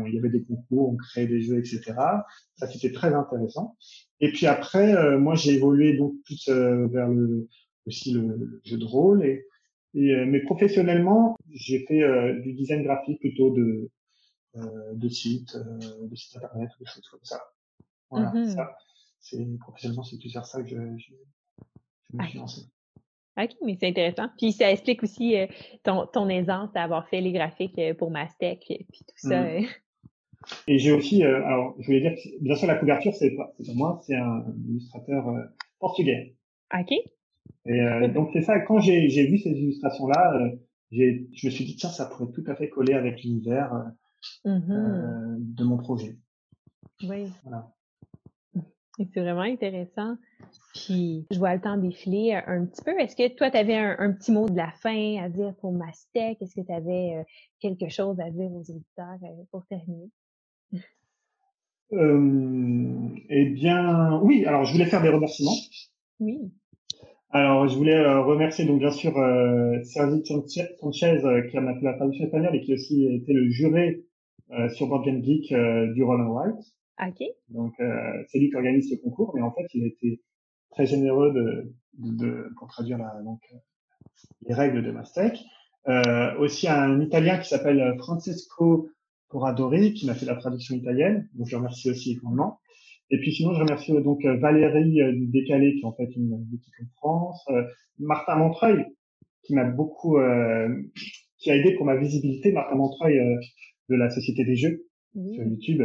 [0.06, 1.94] il y avait des concours, on créait des jeux, etc.
[2.56, 3.78] Ça, c'était très intéressant.
[4.20, 7.48] Et puis après, euh, moi, j'ai évolué donc plus euh, vers le,
[7.86, 9.26] aussi le, jeu de rôle.
[9.26, 9.46] Et,
[9.94, 12.04] et euh, mais professionnellement, j'ai fait
[12.42, 13.90] du design graphique plutôt de,
[14.56, 17.42] de sites, de sites internet, des choses comme ça.
[18.10, 18.76] Voilà, mmh ça.
[19.20, 21.14] C'est professionnellement, c'est plus vers ça que je, je,
[22.12, 22.62] je me suis lancé.
[23.38, 24.28] OK, mais c'est intéressant.
[24.38, 25.48] Puis ça explique aussi euh,
[25.84, 29.44] ton, ton aisance à avoir fait les graphiques euh, pour Mastec et puis tout ça.
[29.44, 29.66] Mm.
[30.68, 33.74] Et j'ai aussi, euh, alors je voulais dire, bien sûr la couverture c'est pas, c'est
[33.74, 35.26] moi, c'est un illustrateur
[35.78, 36.36] portugais.
[36.74, 36.94] OK.
[37.66, 38.60] Et donc c'est ça.
[38.62, 40.40] Quand j'ai, j'ai vu ces illustrations là,
[40.92, 43.74] j'ai, je me suis dit tiens ça pourrait tout à fait coller avec l'univers
[44.46, 45.38] mm-hmm.
[45.40, 46.16] de mon projet.
[47.04, 47.26] Oui.
[47.44, 47.74] Voilà.
[48.98, 50.16] C'est vraiment intéressant.
[50.74, 53.00] Puis, je vois le temps défiler euh, un petit peu.
[53.00, 56.42] Est-ce que toi, tu avais un, petit mot de la fin à dire pour Mastec?
[56.42, 57.24] Est-ce que tu avais euh,
[57.60, 60.10] quelque chose à dire aux auditeurs euh, pour terminer?
[61.94, 64.46] euh, Eh bien, oui.
[64.46, 65.58] Alors, je voulais faire des remerciements.
[66.20, 66.52] Oui.
[67.30, 72.24] Alors, je voulais remercier donc bien sûr euh, Sergi Sanchez qui a fait la traduction
[72.24, 74.06] espagnole et qui a aussi été le juré
[74.74, 75.54] sur Board Game Geek
[75.94, 76.77] du Roll White.
[77.00, 77.24] Ok.
[77.50, 80.22] Donc, c'est lui qui organise ce concours, mais en fait, il a été
[80.72, 83.40] très généreux de, de, pour traduire la, donc,
[84.48, 85.38] les règles de Mastec.
[85.88, 88.90] Euh, aussi un Italien qui s'appelle Francesco
[89.30, 92.60] Poradori qui m'a fait la traduction italienne, donc je remercie aussi également.
[93.10, 95.94] Et puis sinon, je remercie euh, donc euh, Valérie euh, du Décalé qui est en
[95.94, 97.48] fait une boutique en France,
[98.00, 98.86] Martin Montreuil
[99.44, 100.18] qui m'a beaucoup,
[101.38, 103.18] qui a aidé pour ma visibilité, Martin Montreuil
[103.88, 105.84] de la Société des Jeux sur YouTube.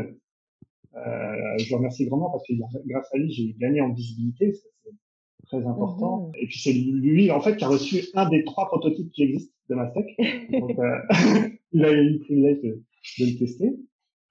[0.94, 2.54] Je le remercie vraiment parce que
[2.86, 4.90] grâce à lui, j'ai gagné en visibilité, c'est
[5.46, 6.28] très important.
[6.28, 6.32] Mhm.
[6.40, 9.54] Et puis c'est lui en fait qui a reçu un des trois prototypes qui existent
[9.70, 10.06] de Mastec.
[10.50, 10.76] donc
[11.72, 12.82] il a eu le privilège de,
[13.18, 13.72] de le tester.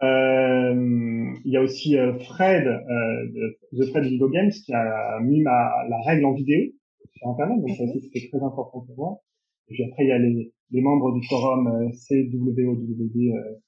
[0.04, 5.20] Euh, il y a aussi euh, Fred euh, de, de Fred Video Games qui a
[5.22, 6.72] mis ma, la règle en vidéo
[7.14, 9.22] sur Internet, donc ça aussi c'était très important pour moi.
[9.68, 13.60] Et puis après il y a les, les membres du forum euh, CWOWD, euh,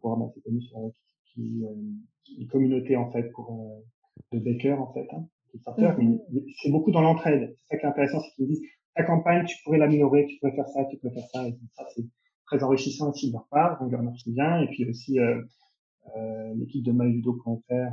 [0.00, 0.92] forum assez connu sur
[1.34, 1.62] qui,
[2.38, 3.84] une communauté en fait pour
[4.32, 6.18] de Baker en fait, hein, mm
[6.62, 7.56] c'est beaucoup dans l'entraide.
[7.56, 8.62] C'est ça qui est intéressant, c'est qu'ils me disent
[8.94, 11.84] ta campagne tu pourrais l'améliorer, tu pourrais faire ça, tu pourrais faire ça, et ça
[11.94, 12.04] c'est
[12.46, 14.60] très enrichissant aussi de leur part, donc je remercie bien.
[14.62, 15.42] Et puis aussi euh,
[16.16, 17.86] euh, l'équipe de myjudo.fr euh,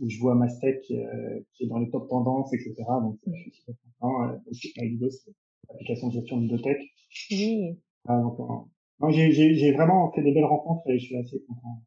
[0.00, 2.74] où je vois Mastec euh, qui est dans les top tendances, etc.
[3.02, 4.28] Donc je suis super content.
[4.28, 4.36] Euh,
[4.78, 5.32] MyJudo, c'est
[5.68, 6.82] l'application de gestion de bibliothèque.
[7.30, 7.78] Oui.
[8.08, 11.82] Ah, donc, non, j'ai vraiment fait des belles rencontres et je suis assez content.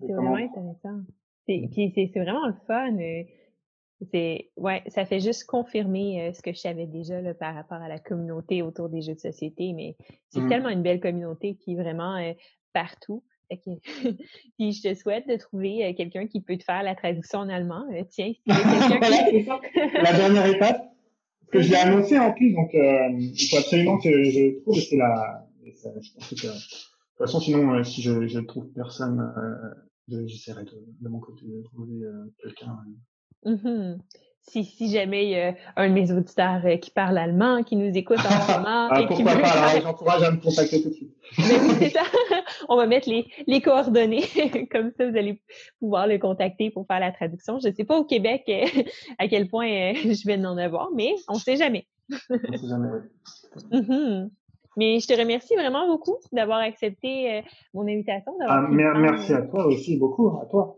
[0.00, 1.00] C'est vraiment intéressant.
[1.46, 2.96] Puis c'est vraiment le fun
[4.10, 7.80] c'est ouais, ça fait juste confirmer euh, ce que je savais déjà là, par rapport
[7.80, 9.96] à la communauté autour des jeux de société, mais
[10.30, 10.48] c'est mmh.
[10.48, 12.32] tellement une belle communauté qui est vraiment euh,
[12.72, 13.22] partout.
[13.52, 17.50] puis je te souhaite de trouver euh, quelqu'un qui peut te faire la traduction en
[17.50, 17.84] allemand.
[18.08, 20.88] tiens, la dernière étape
[21.50, 25.46] que j'ai annoncé en plus, donc il faut absolument que je trouve c'est la.
[25.66, 25.70] je
[26.14, 26.46] pense que,
[27.16, 29.32] toute façon, sinon, si je, je trouve personne,
[30.08, 32.00] j'essaierai de, de mon côté de trouver
[32.42, 32.78] quelqu'un
[33.44, 33.96] Mmh
[34.42, 37.76] si, si jamais il y a un de mes auditeurs euh, qui parle allemand, qui
[37.76, 38.88] nous écoute en ce moment.
[38.90, 41.14] ah, pourquoi pas, alors j'encourage à me contacter tout de suite.
[41.38, 42.02] Mais ben oui, c'est ça.
[42.68, 44.24] On va mettre les, les coordonnées.
[44.70, 45.40] Comme ça, vous allez
[45.78, 47.58] pouvoir le contacter pour faire la traduction.
[47.60, 48.82] Je ne sais pas au Québec euh,
[49.18, 51.86] à quel point euh, je vais en avoir, mais on ne sait jamais.
[52.10, 53.80] on sait jamais, oui.
[53.80, 54.28] Mmh
[54.76, 57.42] mais je te remercie vraiment beaucoup d'avoir accepté
[57.74, 58.32] mon invitation.
[58.48, 60.76] Ah, merci à toi aussi, beaucoup, à toi.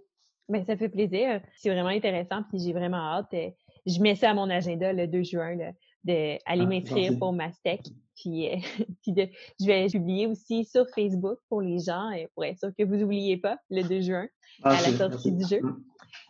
[0.48, 1.40] Ben, ça fait plaisir.
[1.56, 3.32] C'est vraiment intéressant, puis j'ai vraiment hâte.
[3.32, 3.50] Euh,
[3.86, 5.56] je mets ça à mon agenda le 2 juin,
[6.04, 7.80] d'aller ah, m'inscrire pour Mastec.
[8.16, 8.56] Puis, euh,
[9.02, 9.28] puis de,
[9.58, 12.96] je vais publier aussi sur Facebook pour les gens, euh, pour être sûr que vous
[12.96, 14.26] n'oubliez pas le 2 juin
[14.62, 15.60] ah, à la sortie du jeu.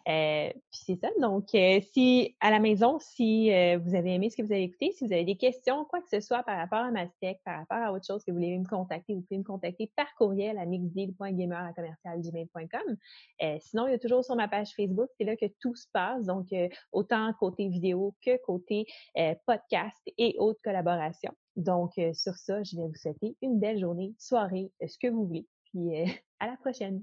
[0.09, 1.09] Euh, c'est ça.
[1.21, 4.65] Donc, euh, si à la maison, si euh, vous avez aimé ce que vous avez
[4.65, 7.61] écouté, si vous avez des questions, quoi que ce soit par rapport à Mastec, par
[7.61, 10.59] rapport à autre chose que vous voulez me contacter, vous pouvez me contacter par courriel
[10.59, 12.97] à mixdeal.gamer.gmail.com.
[13.61, 16.27] sinon, il y a toujours sur ma page Facebook, c'est là que tout se passe.
[16.27, 16.49] Donc,
[16.93, 18.87] autant côté vidéo que côté
[19.47, 21.33] podcast et autres collaborations.
[21.57, 25.47] Donc, sur ça, je vais vous souhaiter une belle journée, soirée, ce que vous voulez.
[25.65, 25.91] Puis
[26.41, 27.03] à la prochaine.